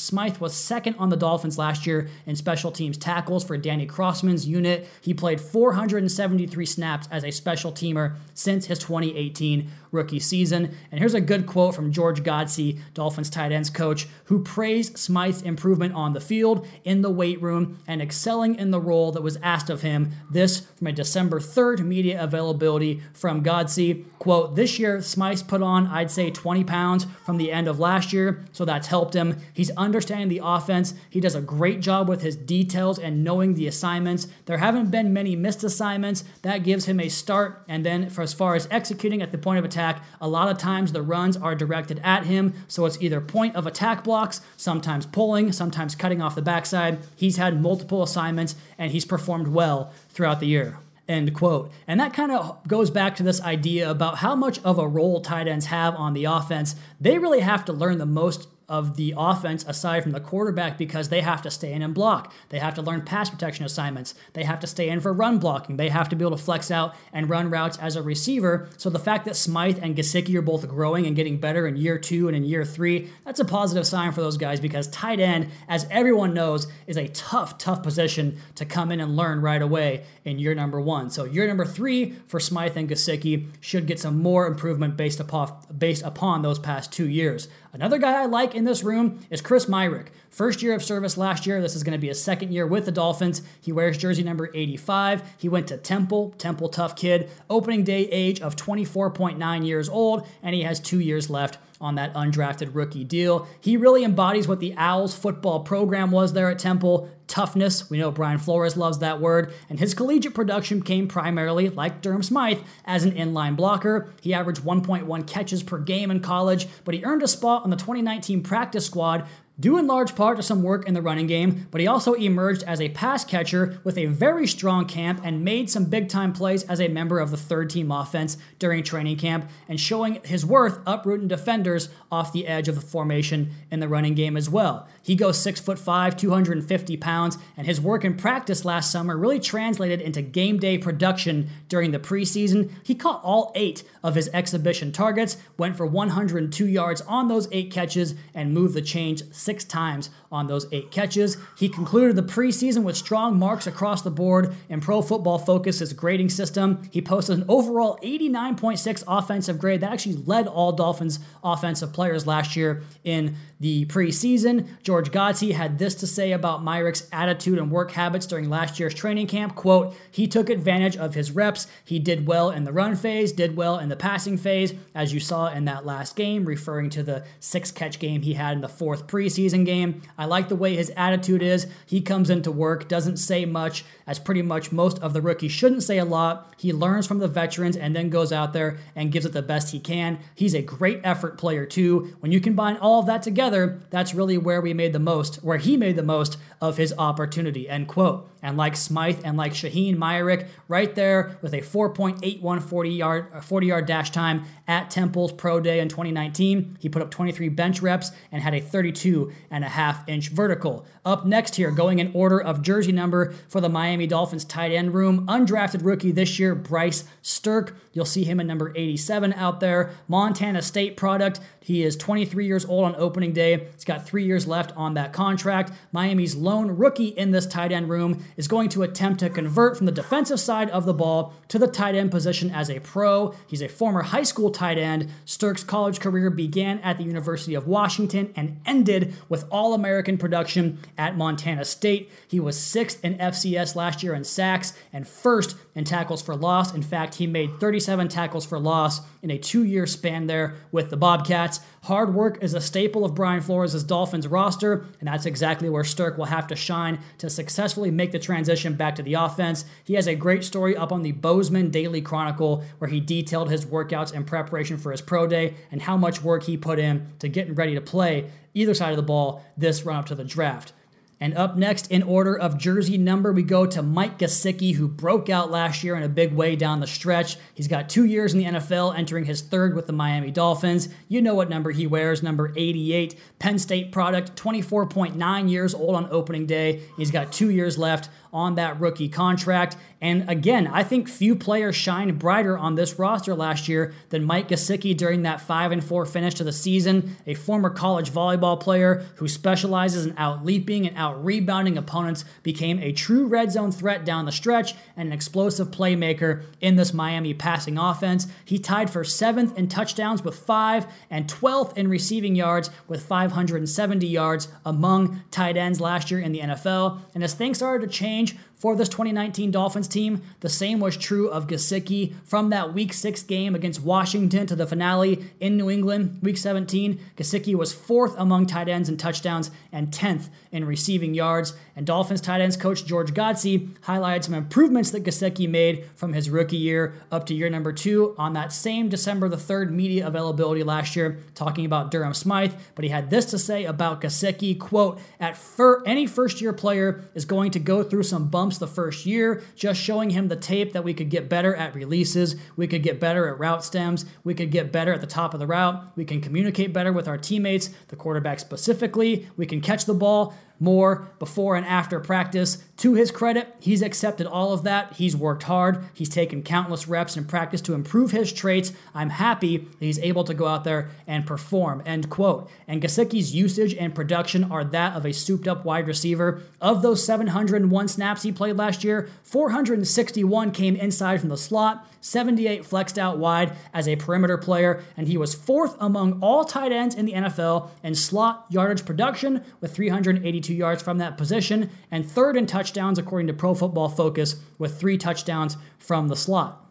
Smythe 0.00 0.38
was 0.38 0.54
second 0.54 0.96
on 0.98 1.08
the 1.08 1.16
Dolphins 1.16 1.58
last 1.58 1.86
year 1.86 2.08
in 2.26 2.36
special 2.36 2.70
teams 2.70 2.96
tackles 2.98 3.44
for 3.44 3.56
Danny 3.56 3.86
Crossman's 3.86 4.46
unit. 4.46 4.88
He 5.00 5.14
played 5.14 5.40
473 5.40 6.66
snaps 6.66 7.08
as 7.10 7.24
a 7.24 7.30
special 7.30 7.72
teamer 7.72 8.16
since 8.34 8.66
his 8.66 8.78
2018 8.78 9.70
rookie 9.92 10.20
season. 10.20 10.74
And 10.90 11.00
here's 11.00 11.14
a 11.14 11.20
good 11.20 11.46
quote 11.46 11.74
from 11.74 11.90
George 11.90 12.22
Godsey, 12.22 12.78
Dolphins 12.94 13.30
tight 13.30 13.52
ends 13.52 13.70
coach, 13.70 14.06
who 14.24 14.42
praised 14.42 14.98
Smythe's 14.98 15.42
improvement 15.42 15.94
on 15.94 16.12
the 16.12 16.20
field, 16.20 16.66
in 16.84 17.02
the 17.02 17.10
weight 17.10 17.40
room, 17.42 17.78
and 17.86 18.00
excelling 18.00 18.54
in 18.54 18.70
the 18.70 18.80
role 18.80 19.12
that 19.12 19.22
was 19.22 19.38
asked 19.42 19.70
of 19.70 19.82
him. 19.82 20.12
This 20.30 20.60
from 20.60 20.88
a 20.88 20.92
December 20.92 21.40
3rd 21.40 21.80
media 21.80 22.22
availability 22.22 23.02
from 23.12 23.42
Godsey. 23.42 24.04
Quote, 24.18 24.54
this 24.54 24.78
year, 24.78 25.00
Smythe 25.00 25.48
put 25.48 25.62
on, 25.62 25.86
I'd 25.86 26.10
say, 26.10 26.30
20 26.30 26.64
pounds 26.64 27.06
from 27.26 27.38
the 27.38 27.50
end 27.50 27.66
of 27.66 27.80
last 27.80 28.12
year, 28.12 28.44
so 28.52 28.64
that's 28.64 28.86
helped 28.86 29.12
him. 29.12 29.36
He's 29.52 29.70
understanding 29.72 30.28
the 30.28 30.40
offense. 30.44 30.94
He 31.10 31.20
does 31.20 31.34
a 31.34 31.40
great 31.40 31.80
job 31.80 32.08
with 32.08 32.22
his 32.22 32.36
details 32.36 33.00
and 33.00 33.24
knowing 33.24 33.54
the 33.54 33.66
assignments. 33.66 34.28
There 34.44 34.58
haven't 34.58 34.92
been 34.92 35.12
many 35.12 35.34
missed 35.34 35.64
assignments. 35.64 36.22
That 36.42 36.62
gives 36.62 36.84
him 36.84 37.00
a 37.00 37.08
start. 37.08 37.64
And 37.68 37.84
then, 37.84 38.10
for 38.10 38.22
as 38.22 38.32
far 38.32 38.54
as 38.54 38.68
executing 38.70 39.22
at 39.22 39.32
the 39.32 39.38
point 39.38 39.58
of 39.58 39.64
attack, 39.64 40.04
a 40.20 40.28
lot 40.28 40.48
of 40.48 40.56
times 40.56 40.92
the 40.92 41.02
runs 41.02 41.36
are 41.36 41.56
directed 41.56 42.00
at 42.04 42.26
him, 42.26 42.54
so 42.68 42.86
it's 42.86 43.02
either 43.02 43.20
point 43.20 43.56
of 43.56 43.66
attack 43.66 44.04
blocks, 44.04 44.40
sometimes 44.56 45.04
pulling, 45.04 45.50
sometimes 45.50 45.96
cutting 45.96 46.22
off 46.22 46.36
the 46.36 46.42
backside. 46.42 47.00
He's 47.16 47.38
had 47.38 47.60
multiple 47.60 48.04
assignments 48.04 48.54
and 48.78 48.92
he's 48.92 49.04
performed 49.04 49.48
well 49.48 49.90
throughout 50.10 50.38
the 50.38 50.46
year. 50.46 50.78
End 51.08 51.32
quote. 51.34 51.70
And 51.86 52.00
that 52.00 52.12
kind 52.12 52.32
of 52.32 52.66
goes 52.66 52.90
back 52.90 53.14
to 53.16 53.22
this 53.22 53.40
idea 53.40 53.88
about 53.88 54.18
how 54.18 54.34
much 54.34 54.58
of 54.64 54.78
a 54.78 54.88
role 54.88 55.20
tight 55.20 55.46
ends 55.46 55.66
have 55.66 55.94
on 55.94 56.14
the 56.14 56.24
offense. 56.24 56.74
They 57.00 57.18
really 57.18 57.40
have 57.40 57.64
to 57.66 57.72
learn 57.72 57.98
the 57.98 58.06
most 58.06 58.48
of 58.68 58.96
the 58.96 59.14
offense 59.16 59.64
aside 59.68 60.02
from 60.02 60.12
the 60.12 60.20
quarterback 60.20 60.76
because 60.76 61.08
they 61.08 61.20
have 61.20 61.42
to 61.42 61.50
stay 61.50 61.72
in 61.72 61.82
and 61.82 61.94
block. 61.94 62.32
They 62.48 62.58
have 62.58 62.74
to 62.74 62.82
learn 62.82 63.02
pass 63.02 63.30
protection 63.30 63.64
assignments. 63.64 64.14
They 64.32 64.44
have 64.44 64.60
to 64.60 64.66
stay 64.66 64.88
in 64.88 65.00
for 65.00 65.12
run 65.12 65.38
blocking. 65.38 65.76
They 65.76 65.88
have 65.88 66.08
to 66.08 66.16
be 66.16 66.24
able 66.24 66.36
to 66.36 66.42
flex 66.42 66.70
out 66.70 66.94
and 67.12 67.30
run 67.30 67.50
routes 67.50 67.78
as 67.78 67.96
a 67.96 68.02
receiver. 68.02 68.68
So 68.76 68.90
the 68.90 68.98
fact 68.98 69.24
that 69.26 69.36
Smythe 69.36 69.78
and 69.80 69.96
Gesicki 69.96 70.34
are 70.34 70.42
both 70.42 70.68
growing 70.68 71.06
and 71.06 71.14
getting 71.14 71.38
better 71.38 71.66
in 71.66 71.76
year 71.76 71.98
two 71.98 72.26
and 72.26 72.36
in 72.36 72.44
year 72.44 72.64
three, 72.64 73.10
that's 73.24 73.40
a 73.40 73.44
positive 73.44 73.86
sign 73.86 74.12
for 74.12 74.20
those 74.20 74.36
guys 74.36 74.58
because 74.58 74.88
tight 74.88 75.20
end, 75.20 75.48
as 75.68 75.86
everyone 75.90 76.34
knows, 76.34 76.66
is 76.86 76.96
a 76.96 77.08
tough, 77.08 77.58
tough 77.58 77.82
position 77.82 78.38
to 78.56 78.64
come 78.64 78.90
in 78.90 79.00
and 79.00 79.16
learn 79.16 79.40
right 79.40 79.62
away 79.62 80.04
in 80.24 80.38
year 80.38 80.54
number 80.54 80.80
one. 80.80 81.10
So 81.10 81.24
year 81.24 81.46
number 81.46 81.64
three 81.64 82.16
for 82.26 82.40
Smythe 82.40 82.76
and 82.76 82.88
Gesicki 82.88 83.46
should 83.60 83.86
get 83.86 84.00
some 84.00 84.20
more 84.20 84.46
improvement 84.46 84.96
based 84.96 85.20
upon 85.20 85.56
based 85.76 86.02
upon 86.02 86.42
those 86.42 86.58
past 86.58 86.92
two 86.92 87.08
years. 87.08 87.48
Another 87.76 87.98
guy 87.98 88.22
I 88.22 88.24
like 88.24 88.54
in 88.54 88.64
this 88.64 88.82
room 88.82 89.18
is 89.28 89.42
Chris 89.42 89.66
Myarick. 89.66 90.06
First 90.30 90.62
year 90.62 90.74
of 90.74 90.82
service 90.82 91.18
last 91.18 91.46
year. 91.46 91.60
This 91.60 91.76
is 91.76 91.82
going 91.82 91.92
to 91.92 92.00
be 92.00 92.08
his 92.08 92.22
second 92.22 92.50
year 92.50 92.66
with 92.66 92.86
the 92.86 92.90
Dolphins. 92.90 93.42
He 93.60 93.70
wears 93.70 93.98
jersey 93.98 94.22
number 94.22 94.50
85. 94.54 95.34
He 95.36 95.50
went 95.50 95.66
to 95.68 95.76
Temple, 95.76 96.34
Temple 96.38 96.70
tough 96.70 96.96
kid. 96.96 97.28
Opening 97.50 97.84
day 97.84 98.08
age 98.08 98.40
of 98.40 98.56
24.9 98.56 99.66
years 99.66 99.90
old, 99.90 100.26
and 100.42 100.54
he 100.54 100.62
has 100.62 100.80
two 100.80 101.00
years 101.00 101.28
left 101.28 101.58
on 101.78 101.96
that 101.96 102.14
undrafted 102.14 102.74
rookie 102.74 103.04
deal. 103.04 103.46
He 103.60 103.76
really 103.76 104.04
embodies 104.04 104.48
what 104.48 104.60
the 104.60 104.74
Owls 104.78 105.14
football 105.14 105.60
program 105.60 106.10
was 106.10 106.32
there 106.32 106.48
at 106.48 106.58
Temple 106.58 107.10
toughness. 107.26 107.90
We 107.90 107.98
know 107.98 108.10
Brian 108.10 108.38
Flores 108.38 108.76
loves 108.76 108.98
that 108.98 109.20
word. 109.20 109.52
And 109.68 109.78
his 109.78 109.94
collegiate 109.94 110.34
production 110.34 110.82
came 110.82 111.08
primarily, 111.08 111.68
like 111.68 112.02
Durham 112.02 112.22
Smythe, 112.22 112.60
as 112.84 113.04
an 113.04 113.12
inline 113.12 113.56
blocker. 113.56 114.12
He 114.20 114.34
averaged 114.34 114.62
1.1 114.62 115.26
catches 115.26 115.62
per 115.62 115.78
game 115.78 116.10
in 116.10 116.20
college, 116.20 116.68
but 116.84 116.94
he 116.94 117.04
earned 117.04 117.22
a 117.22 117.28
spot 117.28 117.64
on 117.64 117.70
the 117.70 117.76
2019 117.76 118.42
practice 118.42 118.86
squad 118.86 119.26
due 119.58 119.78
in 119.78 119.86
large 119.86 120.14
part 120.14 120.36
to 120.36 120.42
some 120.42 120.62
work 120.62 120.86
in 120.86 120.94
the 120.94 121.00
running 121.00 121.26
game, 121.26 121.66
but 121.70 121.80
he 121.80 121.86
also 121.86 122.12
emerged 122.14 122.62
as 122.64 122.80
a 122.80 122.90
pass 122.90 123.24
catcher 123.24 123.80
with 123.84 123.96
a 123.96 124.06
very 124.06 124.46
strong 124.46 124.84
camp 124.84 125.20
and 125.24 125.44
made 125.44 125.70
some 125.70 125.84
big 125.84 126.08
time 126.08 126.32
plays 126.32 126.62
as 126.64 126.80
a 126.80 126.88
member 126.88 127.18
of 127.18 127.30
the 127.30 127.36
third 127.36 127.70
team 127.70 127.90
offense 127.90 128.36
during 128.58 128.82
training 128.82 129.16
camp 129.16 129.48
and 129.68 129.80
showing 129.80 130.20
his 130.24 130.44
worth 130.44 130.78
uprooting 130.86 131.28
defenders 131.28 131.88
off 132.12 132.32
the 132.32 132.46
edge 132.46 132.68
of 132.68 132.74
the 132.74 132.80
formation 132.80 133.50
in 133.70 133.80
the 133.80 133.88
running 133.88 134.14
game 134.14 134.36
as 134.36 134.50
well. 134.50 134.86
He 135.02 135.14
goes 135.14 135.38
6 135.40 135.60
foot 135.60 135.78
5, 135.78 136.16
250 136.16 136.96
pounds, 136.98 137.38
and 137.56 137.66
his 137.66 137.80
work 137.80 138.04
in 138.04 138.16
practice 138.16 138.64
last 138.64 138.90
summer 138.90 139.16
really 139.16 139.40
translated 139.40 140.00
into 140.00 140.20
game 140.20 140.58
day 140.58 140.76
production 140.76 141.48
during 141.68 141.92
the 141.92 141.98
preseason. 141.98 142.70
He 142.82 142.94
caught 142.94 143.22
all 143.22 143.52
8 143.54 143.82
of 144.02 144.16
his 144.16 144.28
exhibition 144.34 144.92
targets, 144.92 145.36
went 145.56 145.76
for 145.76 145.86
102 145.86 146.66
yards 146.66 147.00
on 147.02 147.28
those 147.28 147.48
8 147.52 147.70
catches 147.70 148.14
and 148.34 148.52
moved 148.52 148.74
the 148.74 148.82
chains 148.82 149.22
six 149.46 149.64
times 149.64 150.10
on 150.30 150.48
those 150.48 150.66
eight 150.72 150.90
catches. 150.90 151.38
He 151.56 151.68
concluded 151.68 152.16
the 152.16 152.22
preseason 152.22 152.82
with 152.82 152.96
strong 152.96 153.38
marks 153.38 153.66
across 153.66 154.02
the 154.02 154.10
board 154.10 154.54
in 154.68 154.80
Pro 154.80 155.00
Football 155.00 155.38
Focus's 155.38 155.92
grading 155.92 156.30
system. 156.30 156.82
He 156.90 157.00
posted 157.00 157.38
an 157.38 157.44
overall 157.48 157.98
89.6 158.02 159.04
offensive 159.06 159.58
grade 159.58 159.80
that 159.80 159.92
actually 159.92 160.16
led 160.16 160.48
all 160.48 160.72
Dolphins 160.72 161.20
offensive 161.44 161.92
players 161.92 162.26
last 162.26 162.56
year 162.56 162.82
in 163.04 163.36
the 163.60 163.86
preseason. 163.86 164.68
George 164.82 165.10
Godsey 165.10 165.52
had 165.52 165.78
this 165.78 165.94
to 165.94 166.06
say 166.06 166.32
about 166.32 166.62
Myarick's 166.62 167.08
attitude 167.12 167.58
and 167.58 167.70
work 167.70 167.92
habits 167.92 168.26
during 168.26 168.50
last 168.50 168.78
year's 168.78 168.92
training 168.92 169.28
camp. 169.28 169.54
Quote, 169.54 169.94
he 170.10 170.26
took 170.26 170.50
advantage 170.50 170.96
of 170.96 171.14
his 171.14 171.30
reps. 171.30 171.68
He 171.84 171.98
did 171.98 172.26
well 172.26 172.50
in 172.50 172.64
the 172.64 172.72
run 172.72 172.96
phase, 172.96 173.32
did 173.32 173.56
well 173.56 173.78
in 173.78 173.88
the 173.88 173.96
passing 173.96 174.36
phase, 174.36 174.74
as 174.94 175.14
you 175.14 175.20
saw 175.20 175.48
in 175.48 175.64
that 175.66 175.86
last 175.86 176.16
game, 176.16 176.44
referring 176.44 176.90
to 176.90 177.02
the 177.02 177.24
six 177.38 177.70
catch 177.70 177.98
game 177.98 178.22
he 178.22 178.34
had 178.34 178.54
in 178.54 178.60
the 178.60 178.68
fourth 178.68 179.06
preseason 179.06 179.35
game. 179.64 180.02
I 180.18 180.24
like 180.24 180.48
the 180.48 180.56
way 180.56 180.76
his 180.76 180.90
attitude 180.96 181.42
is. 181.42 181.66
He 181.86 182.00
comes 182.00 182.30
into 182.30 182.50
work, 182.50 182.88
doesn't 182.88 183.18
say 183.18 183.44
much, 183.44 183.84
as 184.06 184.18
pretty 184.18 184.42
much 184.42 184.72
most 184.72 184.98
of 185.00 185.12
the 185.12 185.20
rookies 185.20 185.52
shouldn't 185.52 185.82
say 185.82 185.98
a 185.98 186.04
lot. 186.04 186.54
He 186.56 186.72
learns 186.72 187.06
from 187.06 187.18
the 187.18 187.28
veterans 187.28 187.76
and 187.76 187.94
then 187.94 188.10
goes 188.10 188.32
out 188.32 188.52
there 188.52 188.78
and 188.94 189.12
gives 189.12 189.26
it 189.26 189.32
the 189.32 189.42
best 189.42 189.72
he 189.72 189.80
can. 189.80 190.18
He's 190.34 190.54
a 190.54 190.62
great 190.62 191.00
effort 191.04 191.38
player, 191.38 191.66
too. 191.66 192.16
When 192.20 192.32
you 192.32 192.40
combine 192.40 192.76
all 192.76 193.00
of 193.00 193.06
that 193.06 193.22
together, 193.22 193.80
that's 193.90 194.14
really 194.14 194.38
where 194.38 194.60
we 194.60 194.74
made 194.74 194.92
the 194.92 194.98
most, 194.98 195.36
where 195.36 195.58
he 195.58 195.76
made 195.76 195.96
the 195.96 196.02
most 196.02 196.38
of 196.60 196.76
his 196.76 196.94
opportunity, 196.98 197.68
end 197.68 197.88
quote. 197.88 198.28
And 198.46 198.56
like 198.56 198.76
Smythe 198.76 199.22
and 199.24 199.36
like 199.36 199.54
Shaheen 199.54 199.96
Myarick 199.96 200.46
right 200.68 200.94
there 200.94 201.36
with 201.42 201.52
a 201.52 201.62
4.81 201.62 202.62
40 202.62 202.90
yard, 202.90 203.26
uh, 203.34 203.40
40 203.40 203.66
yard 203.66 203.86
dash 203.86 204.10
time 204.10 204.44
at 204.68 204.88
Temple's 204.88 205.32
Pro 205.32 205.58
Day 205.58 205.80
in 205.80 205.88
2019. 205.88 206.76
He 206.78 206.88
put 206.88 207.02
up 207.02 207.10
23 207.10 207.48
bench 207.48 207.82
reps 207.82 208.12
and 208.30 208.40
had 208.40 208.54
a 208.54 208.60
32 208.60 209.32
and 209.50 209.64
a 209.64 209.68
half 209.68 210.08
inch 210.08 210.28
vertical. 210.28 210.86
Up 211.04 211.26
next 211.26 211.56
here, 211.56 211.72
going 211.72 211.98
in 211.98 212.12
order 212.14 212.40
of 212.40 212.62
jersey 212.62 212.92
number 212.92 213.32
for 213.48 213.60
the 213.60 213.68
Miami 213.68 214.06
Dolphins 214.06 214.44
tight 214.44 214.70
end 214.70 214.94
room, 214.94 215.26
undrafted 215.26 215.84
rookie 215.84 216.12
this 216.12 216.38
year, 216.38 216.54
Bryce 216.54 217.02
Sterk. 217.24 217.74
You'll 217.92 218.04
see 218.04 218.22
him 218.22 218.38
in 218.38 218.46
number 218.46 218.72
87 218.76 219.32
out 219.32 219.58
there. 219.58 219.90
Montana 220.06 220.62
State 220.62 220.96
product. 220.96 221.40
He 221.60 221.82
is 221.82 221.96
23 221.96 222.46
years 222.46 222.64
old 222.64 222.84
on 222.84 222.94
opening 222.96 223.32
day. 223.32 223.66
He's 223.74 223.84
got 223.84 224.06
three 224.06 224.24
years 224.24 224.46
left 224.46 224.76
on 224.76 224.94
that 224.94 225.12
contract. 225.12 225.72
Miami's 225.90 226.36
lone 226.36 226.70
rookie 226.76 227.08
in 227.08 227.32
this 227.32 227.46
tight 227.46 227.72
end 227.72 227.88
room 227.88 228.22
is 228.36 228.48
going 228.48 228.68
to 228.70 228.82
attempt 228.82 229.20
to 229.20 229.30
convert 229.30 229.76
from 229.76 229.86
the 229.86 229.92
defensive 229.92 230.40
side 230.40 230.70
of 230.70 230.86
the 230.86 230.94
ball 230.94 231.34
to 231.48 231.58
the 231.58 231.66
tight 231.66 231.94
end 231.94 232.10
position 232.10 232.50
as 232.50 232.70
a 232.70 232.80
pro. 232.80 233.34
He's 233.46 233.62
a 233.62 233.68
former 233.68 234.02
high 234.02 234.22
school 234.22 234.50
tight 234.50 234.78
end. 234.78 235.10
Sterk's 235.24 235.64
college 235.64 236.00
career 236.00 236.30
began 236.30 236.78
at 236.80 236.98
the 236.98 237.04
University 237.04 237.54
of 237.54 237.66
Washington 237.66 238.32
and 238.36 238.60
ended 238.66 239.14
with 239.28 239.44
All 239.50 239.74
American 239.74 240.18
production 240.18 240.78
at 240.98 241.16
Montana 241.16 241.64
State. 241.64 242.10
He 242.28 242.40
was 242.40 242.58
sixth 242.58 243.04
in 243.04 243.16
FCS 243.18 243.74
last 243.74 244.02
year 244.02 244.14
in 244.14 244.24
sacks 244.24 244.72
and 244.92 245.06
first 245.06 245.56
in 245.76 245.84
tackles 245.84 246.22
for 246.22 246.34
loss. 246.34 246.74
In 246.74 246.82
fact, 246.82 247.16
he 247.16 247.26
made 247.26 247.60
37 247.60 248.08
tackles 248.08 248.46
for 248.46 248.58
loss 248.58 249.02
in 249.22 249.30
a 249.30 249.38
two 249.38 249.62
year 249.62 249.86
span 249.86 250.26
there 250.26 250.54
with 250.72 250.88
the 250.90 250.96
Bobcats. 250.96 251.60
Hard 251.82 252.14
work 252.14 252.42
is 252.42 252.54
a 252.54 252.60
staple 252.60 253.04
of 253.04 253.14
Brian 253.14 253.42
Flores' 253.42 253.84
Dolphins 253.84 254.26
roster, 254.26 254.86
and 254.98 255.06
that's 255.06 255.26
exactly 255.26 255.68
where 255.68 255.84
Sterk 255.84 256.16
will 256.16 256.24
have 256.24 256.46
to 256.48 256.56
shine 256.56 256.98
to 257.18 257.28
successfully 257.28 257.90
make 257.90 258.10
the 258.10 258.18
transition 258.18 258.74
back 258.74 258.96
to 258.96 259.02
the 259.02 259.14
offense. 259.14 259.66
He 259.84 259.94
has 259.94 260.08
a 260.08 260.14
great 260.14 260.42
story 260.42 260.74
up 260.76 260.90
on 260.90 261.02
the 261.02 261.12
Bozeman 261.12 261.70
Daily 261.70 262.00
Chronicle 262.00 262.64
where 262.78 262.90
he 262.90 262.98
detailed 262.98 263.50
his 263.50 263.66
workouts 263.66 264.14
in 264.14 264.24
preparation 264.24 264.78
for 264.78 264.90
his 264.90 265.02
pro 265.02 265.26
day 265.26 265.54
and 265.70 265.82
how 265.82 265.98
much 265.98 266.22
work 266.22 266.44
he 266.44 266.56
put 266.56 266.78
in 266.78 267.06
to 267.18 267.28
getting 267.28 267.54
ready 267.54 267.74
to 267.74 267.80
play 267.82 268.30
either 268.54 268.72
side 268.72 268.90
of 268.90 268.96
the 268.96 269.02
ball 269.02 269.44
this 269.58 269.84
run 269.84 269.96
up 269.96 270.06
to 270.06 270.14
the 270.14 270.24
draft. 270.24 270.72
And 271.18 271.34
up 271.34 271.56
next, 271.56 271.90
in 271.90 272.02
order 272.02 272.38
of 272.38 272.58
jersey 272.58 272.98
number, 272.98 273.32
we 273.32 273.42
go 273.42 273.64
to 273.64 273.82
Mike 273.82 274.18
Gesicki, 274.18 274.74
who 274.74 274.86
broke 274.86 275.30
out 275.30 275.50
last 275.50 275.82
year 275.82 275.96
in 275.96 276.02
a 276.02 276.10
big 276.10 276.34
way 276.34 276.56
down 276.56 276.80
the 276.80 276.86
stretch. 276.86 277.38
He's 277.54 277.68
got 277.68 277.88
two 277.88 278.04
years 278.04 278.34
in 278.34 278.40
the 278.40 278.44
NFL, 278.44 278.96
entering 278.96 279.24
his 279.24 279.40
third 279.40 279.74
with 279.74 279.86
the 279.86 279.94
Miami 279.94 280.30
Dolphins. 280.30 280.90
You 281.08 281.22
know 281.22 281.34
what 281.34 281.48
number 281.48 281.70
he 281.70 281.86
wears, 281.86 282.22
number 282.22 282.52
88. 282.54 283.18
Penn 283.38 283.58
State 283.58 283.92
product, 283.92 284.36
24.9 284.36 285.50
years 285.50 285.74
old 285.74 285.94
on 285.94 286.06
opening 286.10 286.44
day. 286.44 286.82
He's 286.98 287.10
got 287.10 287.32
two 287.32 287.50
years 287.50 287.78
left 287.78 288.10
on 288.32 288.54
that 288.56 288.80
rookie 288.80 289.08
contract. 289.08 289.76
And 290.00 290.28
again, 290.28 290.66
I 290.66 290.82
think 290.82 291.08
few 291.08 291.34
players 291.34 291.74
shined 291.74 292.18
brighter 292.18 292.56
on 292.58 292.74
this 292.74 292.98
roster 292.98 293.34
last 293.34 293.68
year 293.68 293.94
than 294.10 294.24
Mike 294.24 294.48
Gesicki 294.48 294.96
during 294.96 295.22
that 295.22 295.40
5 295.40 295.72
and 295.72 295.82
4 295.82 296.04
finish 296.06 296.34
to 296.34 296.44
the 296.44 296.52
season, 296.52 297.16
a 297.26 297.34
former 297.34 297.70
college 297.70 298.10
volleyball 298.10 298.60
player 298.60 299.06
who 299.16 299.26
specializes 299.26 300.06
in 300.06 300.14
out 300.18 300.44
leaping 300.44 300.86
and 300.86 300.96
out 300.96 301.24
rebounding 301.24 301.78
opponents, 301.78 302.24
became 302.42 302.78
a 302.78 302.92
true 302.92 303.26
red 303.26 303.50
zone 303.50 303.72
threat 303.72 304.04
down 304.04 304.26
the 304.26 304.32
stretch 304.32 304.74
and 304.96 305.08
an 305.08 305.12
explosive 305.12 305.70
playmaker 305.70 306.44
in 306.60 306.76
this 306.76 306.92
Miami 306.92 307.32
passing 307.34 307.78
offense. 307.78 308.26
He 308.44 308.58
tied 308.58 308.90
for 308.90 309.02
7th 309.02 309.56
in 309.56 309.68
touchdowns 309.68 310.22
with 310.22 310.38
5 310.38 310.86
and 311.10 311.26
12th 311.26 311.76
in 311.76 311.88
receiving 311.88 312.36
yards 312.36 312.70
with 312.88 313.02
570 313.02 314.06
yards 314.06 314.48
among 314.64 315.22
tight 315.30 315.56
ends 315.56 315.80
last 315.80 316.10
year 316.10 316.20
in 316.20 316.32
the 316.32 316.40
NFL. 316.40 317.00
And 317.14 317.24
as 317.24 317.34
things 317.34 317.58
started 317.58 317.86
to 317.86 317.92
change, 317.92 318.25
change 318.26 318.38
for 318.56 318.74
this 318.74 318.88
2019 318.88 319.50
Dolphins 319.50 319.86
team. 319.86 320.22
The 320.40 320.48
same 320.48 320.80
was 320.80 320.96
true 320.96 321.28
of 321.28 321.46
Gesicki 321.46 322.14
from 322.24 322.50
that 322.50 322.72
Week 322.72 322.92
6 322.92 323.22
game 323.24 323.54
against 323.54 323.82
Washington 323.82 324.46
to 324.46 324.56
the 324.56 324.66
finale 324.66 325.24
in 325.40 325.56
New 325.56 325.70
England, 325.70 326.18
Week 326.22 326.38
17. 326.38 326.98
Gesicki 327.16 327.54
was 327.54 327.72
fourth 327.72 328.14
among 328.16 328.46
tight 328.46 328.68
ends 328.68 328.88
in 328.88 328.96
touchdowns 328.96 329.50
and 329.70 329.90
10th 329.90 330.30
in 330.50 330.64
receiving 330.64 331.12
yards. 331.14 331.54
And 331.76 331.86
Dolphins 331.86 332.22
tight 332.22 332.40
ends 332.40 332.56
coach 332.56 332.86
George 332.86 333.12
Godsey 333.12 333.68
highlighted 333.82 334.24
some 334.24 334.34
improvements 334.34 334.90
that 334.92 335.04
Gesicki 335.04 335.48
made 335.48 335.84
from 335.94 336.14
his 336.14 336.30
rookie 336.30 336.56
year 336.56 336.94
up 337.12 337.26
to 337.26 337.34
year 337.34 337.50
number 337.50 337.72
two 337.72 338.14
on 338.16 338.32
that 338.32 338.52
same 338.52 338.88
December 338.88 339.28
the 339.28 339.36
3rd 339.36 339.70
media 339.70 340.06
availability 340.06 340.62
last 340.62 340.96
year, 340.96 341.18
talking 341.34 341.66
about 341.66 341.90
Durham 341.90 342.14
Smythe. 342.14 342.54
But 342.74 342.84
he 342.84 342.90
had 342.90 343.10
this 343.10 343.26
to 343.26 343.38
say 343.38 343.66
about 343.66 344.00
Gesicki, 344.00 344.58
quote, 344.58 344.98
at 345.20 345.36
fir- 345.36 345.82
any 345.84 346.06
first 346.06 346.40
year 346.40 346.54
player 346.54 347.04
is 347.14 347.26
going 347.26 347.50
to 347.50 347.58
go 347.58 347.82
through 347.82 348.04
some 348.04 348.28
bumps 348.28 348.45
bumps 348.46 348.58
the 348.58 348.66
first 348.68 349.06
year, 349.06 349.42
just 349.56 349.80
showing 349.80 350.10
him 350.10 350.28
the 350.28 350.36
tape 350.36 350.72
that 350.72 350.84
we 350.84 350.94
could 350.94 351.10
get 351.10 351.28
better 351.28 351.56
at 351.56 351.74
releases, 351.74 352.36
we 352.54 352.68
could 352.68 352.80
get 352.80 353.00
better 353.00 353.26
at 353.26 353.40
route 353.40 353.64
stems, 353.64 354.04
we 354.22 354.34
could 354.34 354.52
get 354.52 354.70
better 354.70 354.92
at 354.92 355.00
the 355.00 355.06
top 355.06 355.34
of 355.34 355.40
the 355.40 355.46
route, 355.48 355.82
we 355.96 356.04
can 356.04 356.20
communicate 356.20 356.72
better 356.72 356.92
with 356.92 357.08
our 357.08 357.18
teammates, 357.18 357.70
the 357.88 357.96
quarterback 357.96 358.38
specifically, 358.38 359.26
we 359.36 359.46
can 359.46 359.60
catch 359.60 359.84
the 359.84 359.94
ball 359.94 360.32
more 360.58 361.08
before 361.18 361.56
and 361.56 361.66
after 361.66 362.00
practice. 362.00 362.62
To 362.78 362.94
his 362.94 363.10
credit, 363.10 363.54
he's 363.58 363.80
accepted 363.80 364.26
all 364.26 364.52
of 364.52 364.62
that. 364.64 364.94
He's 364.94 365.16
worked 365.16 365.44
hard. 365.44 365.84
He's 365.94 366.08
taken 366.08 366.42
countless 366.42 366.86
reps 366.86 367.16
in 367.16 367.24
practice 367.24 367.62
to 367.62 367.74
improve 367.74 368.10
his 368.10 368.32
traits. 368.32 368.72
I'm 368.94 369.10
happy 369.10 369.56
that 369.56 369.80
he's 369.80 369.98
able 370.00 370.24
to 370.24 370.34
go 370.34 370.46
out 370.46 370.64
there 370.64 370.90
and 371.06 371.26
perform. 371.26 371.82
End 371.86 372.10
quote. 372.10 372.50
And 372.68 372.82
Gesicki's 372.82 373.34
usage 373.34 373.74
and 373.74 373.94
production 373.94 374.44
are 374.44 374.64
that 374.64 374.94
of 374.94 375.06
a 375.06 375.12
souped 375.12 375.48
up 375.48 375.64
wide 375.64 375.86
receiver. 375.86 376.42
Of 376.60 376.82
those 376.82 377.04
701 377.04 377.88
snaps 377.88 378.22
he 378.22 378.32
played 378.32 378.56
last 378.56 378.84
year, 378.84 379.08
461 379.22 380.50
came 380.52 380.76
inside 380.76 381.20
from 381.20 381.30
the 381.30 381.38
slot. 381.38 381.88
78 382.06 382.64
flexed 382.64 383.00
out 383.00 383.18
wide 383.18 383.52
as 383.74 383.88
a 383.88 383.96
perimeter 383.96 384.38
player, 384.38 384.84
and 384.96 385.08
he 385.08 385.16
was 385.16 385.34
fourth 385.34 385.76
among 385.80 386.20
all 386.22 386.44
tight 386.44 386.70
ends 386.70 386.94
in 386.94 387.04
the 387.04 387.12
NFL 387.14 387.70
in 387.82 387.96
slot 387.96 388.46
yardage 388.48 388.84
production 388.84 389.42
with 389.60 389.74
382 389.74 390.45
yards 390.54 390.82
from 390.82 390.98
that 390.98 391.16
position, 391.16 391.70
and 391.90 392.10
third 392.10 392.36
in 392.36 392.46
touchdowns 392.46 392.98
according 392.98 393.26
to 393.28 393.32
Pro 393.32 393.54
Football 393.54 393.88
Focus 393.88 394.36
with 394.58 394.78
three 394.78 394.98
touchdowns 394.98 395.56
from 395.78 396.08
the 396.08 396.16
slot. 396.16 396.65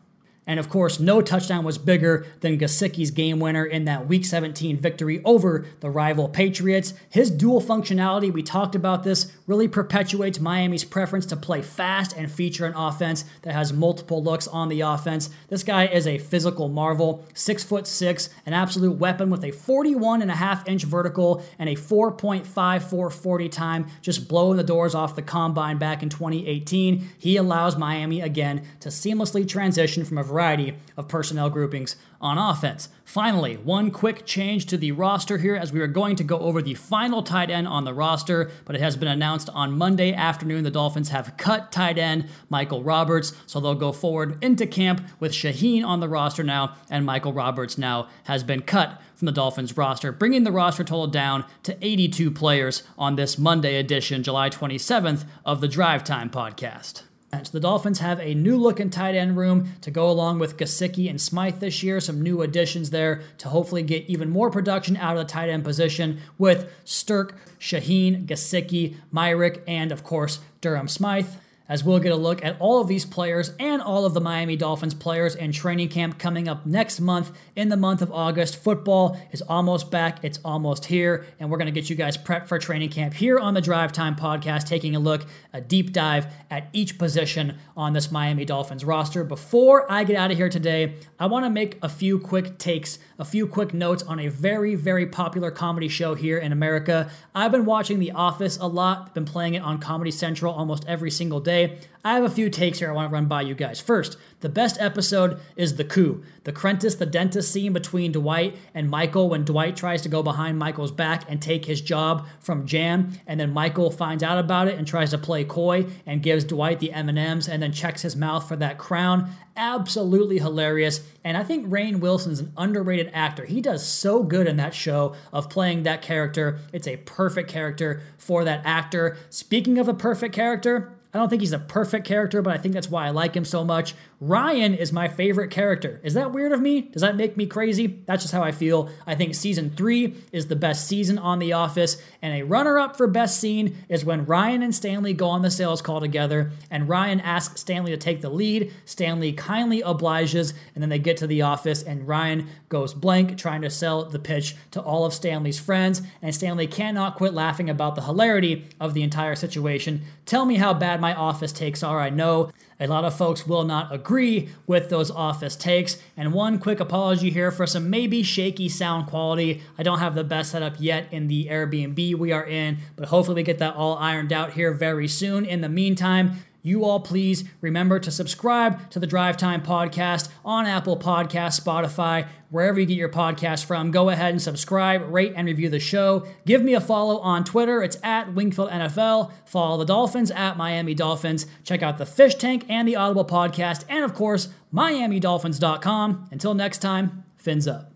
And 0.47 0.59
of 0.59 0.69
course, 0.69 0.99
no 0.99 1.21
touchdown 1.21 1.63
was 1.63 1.77
bigger 1.77 2.25
than 2.41 2.59
Gesicki's 2.59 3.11
game 3.11 3.39
winner 3.39 3.65
in 3.65 3.85
that 3.85 4.07
Week 4.07 4.23
17 4.23 4.77
victory 4.77 5.21
over 5.25 5.65
the 5.79 5.89
rival 5.89 6.29
Patriots. 6.29 6.93
His 7.09 7.31
dual 7.31 7.61
functionality, 7.61 8.31
we 8.31 8.43
talked 8.43 8.75
about 8.75 9.03
this, 9.03 9.31
really 9.47 9.67
perpetuates 9.67 10.39
Miami's 10.39 10.83
preference 10.83 11.25
to 11.27 11.35
play 11.35 11.61
fast 11.61 12.15
and 12.15 12.31
feature 12.31 12.65
an 12.65 12.75
offense 12.75 13.25
that 13.41 13.53
has 13.53 13.73
multiple 13.73 14.23
looks 14.23 14.47
on 14.47 14.69
the 14.69 14.81
offense. 14.81 15.29
This 15.47 15.63
guy 15.63 15.87
is 15.87 16.05
a 16.05 16.19
physical 16.19 16.69
marvel, 16.69 17.25
six 17.33 17.63
foot 17.63 17.87
six, 17.87 18.29
an 18.45 18.53
absolute 18.53 18.97
weapon 18.97 19.29
with 19.29 19.43
a 19.43 19.51
41 19.51 20.21
and 20.21 20.29
a 20.29 20.35
half 20.35 20.67
inch 20.67 20.83
vertical 20.83 21.43
and 21.57 21.69
a 21.69 21.75
4.5440 21.75 23.51
time, 23.51 23.87
just 24.01 24.27
blowing 24.27 24.57
the 24.57 24.63
doors 24.63 24.93
off 24.93 25.15
the 25.15 25.21
combine 25.21 25.77
back 25.77 26.03
in 26.03 26.09
2018. 26.09 27.09
He 27.17 27.37
allows 27.37 27.77
Miami 27.77 28.21
again 28.21 28.63
to 28.81 28.89
seamlessly 28.89 29.47
transition 29.47 30.05
from 30.05 30.17
a 30.17 30.23
variety 30.35 30.73
of 30.97 31.07
personnel 31.07 31.49
groupings 31.49 31.95
on 32.19 32.37
offense. 32.37 32.89
Finally, 33.05 33.55
one 33.55 33.89
quick 33.89 34.25
change 34.25 34.65
to 34.65 34.75
the 34.75 34.91
roster 34.91 35.37
here 35.37 35.55
as 35.55 35.71
we 35.71 35.79
are 35.79 35.87
going 35.87 36.13
to 36.17 36.25
go 36.25 36.37
over 36.39 36.61
the 36.61 36.73
final 36.73 37.23
tight 37.23 37.49
end 37.49 37.65
on 37.65 37.85
the 37.85 37.93
roster, 37.93 38.51
but 38.65 38.75
it 38.75 38.81
has 38.81 38.97
been 38.97 39.07
announced 39.07 39.49
on 39.53 39.77
Monday 39.77 40.11
afternoon 40.13 40.65
the 40.65 40.69
Dolphins 40.69 41.07
have 41.09 41.37
cut 41.37 41.71
tight 41.71 41.97
end 41.97 42.27
Michael 42.49 42.83
Roberts, 42.83 43.33
so 43.45 43.61
they'll 43.61 43.75
go 43.75 43.93
forward 43.93 44.43
into 44.43 44.67
camp 44.67 45.01
with 45.21 45.31
Shaheen 45.31 45.85
on 45.85 46.01
the 46.01 46.09
roster 46.09 46.43
now, 46.43 46.75
and 46.89 47.05
Michael 47.05 47.31
Roberts 47.31 47.77
now 47.77 48.09
has 48.25 48.43
been 48.43 48.61
cut 48.61 49.01
from 49.13 49.27
the 49.27 49.31
Dolphins 49.31 49.77
roster, 49.77 50.11
bringing 50.11 50.43
the 50.43 50.51
roster 50.51 50.83
total 50.83 51.07
down 51.07 51.45
to 51.63 51.77
82 51.81 52.29
players 52.31 52.83
on 52.97 53.15
this 53.15 53.37
Monday 53.37 53.77
edition, 53.77 54.21
July 54.21 54.49
27th, 54.49 55.23
of 55.45 55.61
the 55.61 55.69
Drive 55.69 56.03
Time 56.03 56.29
podcast. 56.29 57.03
Uh, 57.33 57.43
so 57.43 57.51
the 57.51 57.59
Dolphins 57.59 57.99
have 57.99 58.19
a 58.19 58.33
new 58.33 58.57
looking 58.57 58.89
tight 58.89 59.15
end 59.15 59.35
room 59.35 59.73
to 59.81 59.91
go 59.91 60.09
along 60.09 60.39
with 60.39 60.57
Gesicki 60.57 61.09
and 61.09 61.19
Smythe 61.19 61.59
this 61.59 61.83
year. 61.83 61.99
Some 61.99 62.21
new 62.21 62.41
additions 62.41 62.91
there 62.91 63.23
to 63.39 63.49
hopefully 63.49 63.83
get 63.83 64.05
even 64.05 64.29
more 64.29 64.49
production 64.49 64.95
out 64.97 65.17
of 65.17 65.27
the 65.27 65.31
tight 65.31 65.49
end 65.49 65.63
position 65.63 66.19
with 66.37 66.71
Sterk, 66.85 67.31
Shaheen, 67.59 68.25
Gesicki, 68.25 68.95
Myarick, 69.13 69.61
and 69.67 69.91
of 69.91 70.03
course 70.03 70.39
Durham 70.61 70.87
Smythe 70.87 71.27
as 71.67 71.83
we'll 71.83 71.99
get 71.99 72.11
a 72.11 72.15
look 72.15 72.43
at 72.43 72.55
all 72.59 72.79
of 72.79 72.87
these 72.87 73.05
players 73.05 73.51
and 73.59 73.81
all 73.81 74.05
of 74.05 74.13
the 74.13 74.21
Miami 74.21 74.55
Dolphins 74.55 74.93
players 74.93 75.35
in 75.35 75.51
training 75.51 75.89
camp 75.89 76.19
coming 76.19 76.47
up 76.47 76.65
next 76.65 76.99
month 76.99 77.31
in 77.55 77.69
the 77.69 77.77
month 77.77 78.01
of 78.01 78.11
August. 78.11 78.55
Football 78.55 79.19
is 79.31 79.41
almost 79.43 79.89
back, 79.89 80.23
it's 80.23 80.39
almost 80.45 80.85
here, 80.85 81.25
and 81.39 81.49
we're 81.49 81.57
going 81.57 81.65
to 81.65 81.71
get 81.71 81.89
you 81.89 81.95
guys 81.95 82.17
prepped 82.17 82.47
for 82.47 82.59
training 82.59 82.89
camp 82.89 83.13
here 83.13 83.39
on 83.39 83.53
the 83.53 83.61
Drive 83.61 83.91
Time 83.91 84.15
podcast, 84.15 84.67
taking 84.67 84.95
a 84.95 84.99
look, 84.99 85.25
a 85.53 85.61
deep 85.61 85.91
dive 85.91 86.27
at 86.51 86.67
each 86.73 86.97
position 86.97 87.57
on 87.75 87.93
this 87.93 88.11
Miami 88.11 88.45
Dolphins 88.45 88.85
roster. 88.85 89.23
Before 89.23 89.91
I 89.91 90.03
get 90.03 90.15
out 90.15 90.31
of 90.31 90.37
here 90.37 90.49
today, 90.49 90.95
I 91.19 91.25
want 91.25 91.45
to 91.45 91.49
make 91.49 91.79
a 91.81 91.89
few 91.89 92.19
quick 92.19 92.59
takes, 92.59 92.99
a 93.17 93.25
few 93.25 93.47
quick 93.47 93.73
notes 93.73 94.03
on 94.03 94.19
a 94.19 94.27
very, 94.27 94.75
very 94.75 95.07
popular 95.07 95.49
comedy 95.49 95.87
show 95.87 96.13
here 96.13 96.37
in 96.37 96.51
America. 96.51 97.09
I've 97.33 97.51
been 97.51 97.65
watching 97.65 97.99
The 97.99 98.11
Office 98.11 98.57
a 98.57 98.67
lot, 98.67 99.15
been 99.15 99.25
playing 99.25 99.55
it 99.55 99.63
on 99.63 99.79
Comedy 99.79 100.11
Central 100.11 100.53
almost 100.53 100.85
every 100.87 101.09
single 101.09 101.39
day. 101.39 101.54
Today. 101.55 101.79
I 102.05 102.13
have 102.13 102.23
a 102.23 102.29
few 102.29 102.51
takes 102.51 102.77
here 102.77 102.91
I 102.91 102.93
want 102.93 103.09
to 103.09 103.13
run 103.15 103.25
by 103.25 103.41
you 103.41 103.55
guys. 103.55 103.81
First, 103.81 104.17
the 104.41 104.47
best 104.47 104.79
episode 104.79 105.39
is 105.55 105.75
The 105.75 105.83
Coup, 105.83 106.23
the 106.43 106.53
Crentus 106.53 106.99
the 106.99 107.07
dentist 107.07 107.51
scene 107.51 107.73
between 107.73 108.11
Dwight 108.11 108.55
and 108.75 108.91
Michael 108.91 109.27
when 109.27 109.43
Dwight 109.43 109.75
tries 109.75 110.03
to 110.03 110.09
go 110.09 110.21
behind 110.21 110.59
Michael's 110.59 110.91
back 110.91 111.23
and 111.27 111.41
take 111.41 111.65
his 111.65 111.81
job 111.81 112.27
from 112.39 112.67
Jan, 112.67 113.19
and 113.25 113.39
then 113.39 113.51
Michael 113.51 113.89
finds 113.89 114.21
out 114.21 114.37
about 114.37 114.67
it 114.67 114.77
and 114.77 114.85
tries 114.85 115.09
to 115.09 115.17
play 115.17 115.43
coy 115.43 115.87
and 116.05 116.21
gives 116.21 116.43
Dwight 116.43 116.79
the 116.79 116.93
M&Ms 116.93 117.47
and 117.47 117.63
then 117.63 117.71
checks 117.71 118.03
his 118.03 118.15
mouth 118.15 118.47
for 118.47 118.55
that 118.55 118.77
crown. 118.77 119.31
Absolutely 119.57 120.37
hilarious. 120.37 121.01
And 121.23 121.35
I 121.35 121.43
think 121.43 121.65
Rainn 121.67 122.01
Wilson 122.01 122.33
is 122.33 122.39
an 122.39 122.53
underrated 122.55 123.09
actor. 123.15 123.45
He 123.45 123.61
does 123.61 123.83
so 123.83 124.21
good 124.21 124.45
in 124.45 124.57
that 124.57 124.75
show 124.75 125.15
of 125.33 125.49
playing 125.49 125.81
that 125.83 126.03
character. 126.03 126.59
It's 126.71 126.87
a 126.87 126.97
perfect 126.97 127.49
character 127.49 128.03
for 128.19 128.43
that 128.43 128.61
actor. 128.63 129.17
Speaking 129.31 129.79
of 129.79 129.87
a 129.87 129.93
perfect 129.95 130.35
character, 130.35 130.94
I 131.15 131.17
don't 131.17 131.29
think 131.29 131.41
he's 131.41 131.53
a 131.53 131.59
perfect 131.59 132.05
character, 132.05 132.41
but 132.41 132.53
I 132.53 132.57
think 132.57 132.73
that's 132.73 132.89
why 132.89 133.07
I 133.07 133.11
like 133.11 133.37
him 133.37 133.45
so 133.45 133.63
much. 133.63 133.95
Ryan 134.19 134.73
is 134.73 134.91
my 134.91 135.07
favorite 135.07 135.49
character. 135.49 136.01
Is 136.03 136.13
that 136.15 136.33
weird 136.33 136.51
of 136.51 136.59
me? 136.59 136.81
Does 136.81 137.03
that 137.03 137.15
make 137.15 137.37
me 137.37 137.45
crazy? 137.45 138.01
That's 138.05 138.23
just 138.23 138.33
how 138.33 138.43
I 138.43 138.51
feel. 138.51 138.89
I 139.07 139.15
think 139.15 139.33
season 139.33 139.69
three 139.69 140.15
is 140.33 140.47
the 140.47 140.57
best 140.57 140.89
season 140.89 141.17
on 141.17 141.39
The 141.39 141.53
Office, 141.53 142.01
and 142.21 142.35
a 142.35 142.43
runner 142.43 142.77
up 142.77 142.97
for 142.97 143.07
best 143.07 143.39
scene 143.39 143.77
is 143.87 144.03
when 144.03 144.25
Ryan 144.25 144.61
and 144.61 144.75
Stanley 144.75 145.13
go 145.13 145.27
on 145.27 145.41
the 145.41 145.51
sales 145.51 145.81
call 145.81 146.01
together, 146.01 146.51
and 146.69 146.89
Ryan 146.89 147.21
asks 147.21 147.61
Stanley 147.61 147.91
to 147.91 147.97
take 147.97 148.19
the 148.19 148.29
lead. 148.29 148.73
Stanley 148.83 149.31
kindly 149.31 149.81
obliges, 149.81 150.53
and 150.73 150.81
then 150.81 150.89
they 150.89 150.99
get 150.99 151.15
to 151.17 151.27
the 151.27 151.43
office, 151.43 151.81
and 151.81 152.09
Ryan 152.09 152.47
goes 152.67 152.93
blank 152.93 153.37
trying 153.37 153.61
to 153.61 153.69
sell 153.69 154.03
the 154.03 154.19
pitch 154.19 154.57
to 154.71 154.81
all 154.81 155.05
of 155.05 155.13
Stanley's 155.13 155.59
friends, 155.59 156.01
and 156.21 156.35
Stanley 156.35 156.67
cannot 156.67 157.15
quit 157.15 157.33
laughing 157.33 157.69
about 157.69 157.95
the 157.95 158.03
hilarity 158.03 158.65
of 158.81 158.93
the 158.93 159.03
entire 159.03 159.35
situation. 159.35 160.01
Tell 160.25 160.45
me 160.45 160.55
how 160.55 160.73
bad 160.73 160.99
my 161.05 161.13
office 161.13 161.51
takes 161.51 161.83
are. 161.83 161.99
I 161.99 162.09
know 162.09 162.49
a 162.79 162.87
lot 162.87 163.05
of 163.05 163.15
folks 163.15 163.45
will 163.45 163.63
not 163.63 163.93
agree 163.93 164.49
with 164.65 164.89
those 164.89 165.11
office 165.11 165.55
takes. 165.55 165.99
And 166.17 166.33
one 166.33 166.57
quick 166.57 166.79
apology 166.79 167.29
here 167.29 167.51
for 167.51 167.67
some 167.67 167.91
maybe 167.91 168.23
shaky 168.23 168.69
sound 168.69 169.05
quality. 169.05 169.61
I 169.77 169.83
don't 169.83 169.99
have 169.99 170.15
the 170.15 170.23
best 170.23 170.49
setup 170.49 170.77
yet 170.79 171.05
in 171.11 171.27
the 171.27 171.45
Airbnb 171.45 172.15
we 172.15 172.31
are 172.31 172.43
in, 172.43 172.79
but 172.95 173.09
hopefully 173.09 173.35
we 173.35 173.43
get 173.43 173.59
that 173.59 173.75
all 173.75 173.97
ironed 173.97 174.33
out 174.33 174.53
here 174.53 174.73
very 174.73 175.07
soon. 175.07 175.45
In 175.45 175.61
the 175.61 175.69
meantime, 175.69 176.43
you 176.65 176.83
all 176.83 176.99
please 176.99 177.43
remember 177.61 177.99
to 177.99 178.09
subscribe 178.09 178.89
to 178.89 178.99
the 178.99 179.05
Drive 179.05 179.37
Time 179.37 179.61
podcast 179.61 180.29
on 180.43 180.65
Apple 180.65 180.97
Podcast, 180.97 181.61
Spotify, 181.61 182.27
wherever 182.49 182.79
you 182.79 182.85
get 182.85 182.97
your 182.97 183.09
podcast 183.09 183.65
from. 183.65 183.91
Go 183.91 184.09
ahead 184.09 184.31
and 184.31 184.41
subscribe, 184.41 185.03
rate, 185.13 185.33
and 185.35 185.47
review 185.47 185.69
the 185.69 185.79
show. 185.79 186.25
Give 186.45 186.63
me 186.63 186.73
a 186.73 186.81
follow 186.81 187.19
on 187.19 187.43
Twitter. 187.43 187.83
It's 187.83 187.97
at 188.01 188.33
Wingfield 188.33 188.71
NFL. 188.71 189.31
Follow 189.45 189.77
the 189.77 189.85
Dolphins 189.85 190.31
at 190.31 190.57
Miami 190.57 190.95
Dolphins. 190.95 191.45
Check 191.63 191.83
out 191.83 191.99
the 191.99 192.05
Fish 192.05 192.35
Tank 192.35 192.65
and 192.67 192.87
the 192.87 192.95
Audible 192.95 193.25
podcast, 193.25 193.85
and 193.87 194.03
of 194.03 194.15
course, 194.15 194.49
MiamiDolphins.com. 194.73 196.29
Until 196.31 196.53
next 196.55 196.79
time, 196.79 197.23
fins 197.37 197.67
up. 197.67 197.94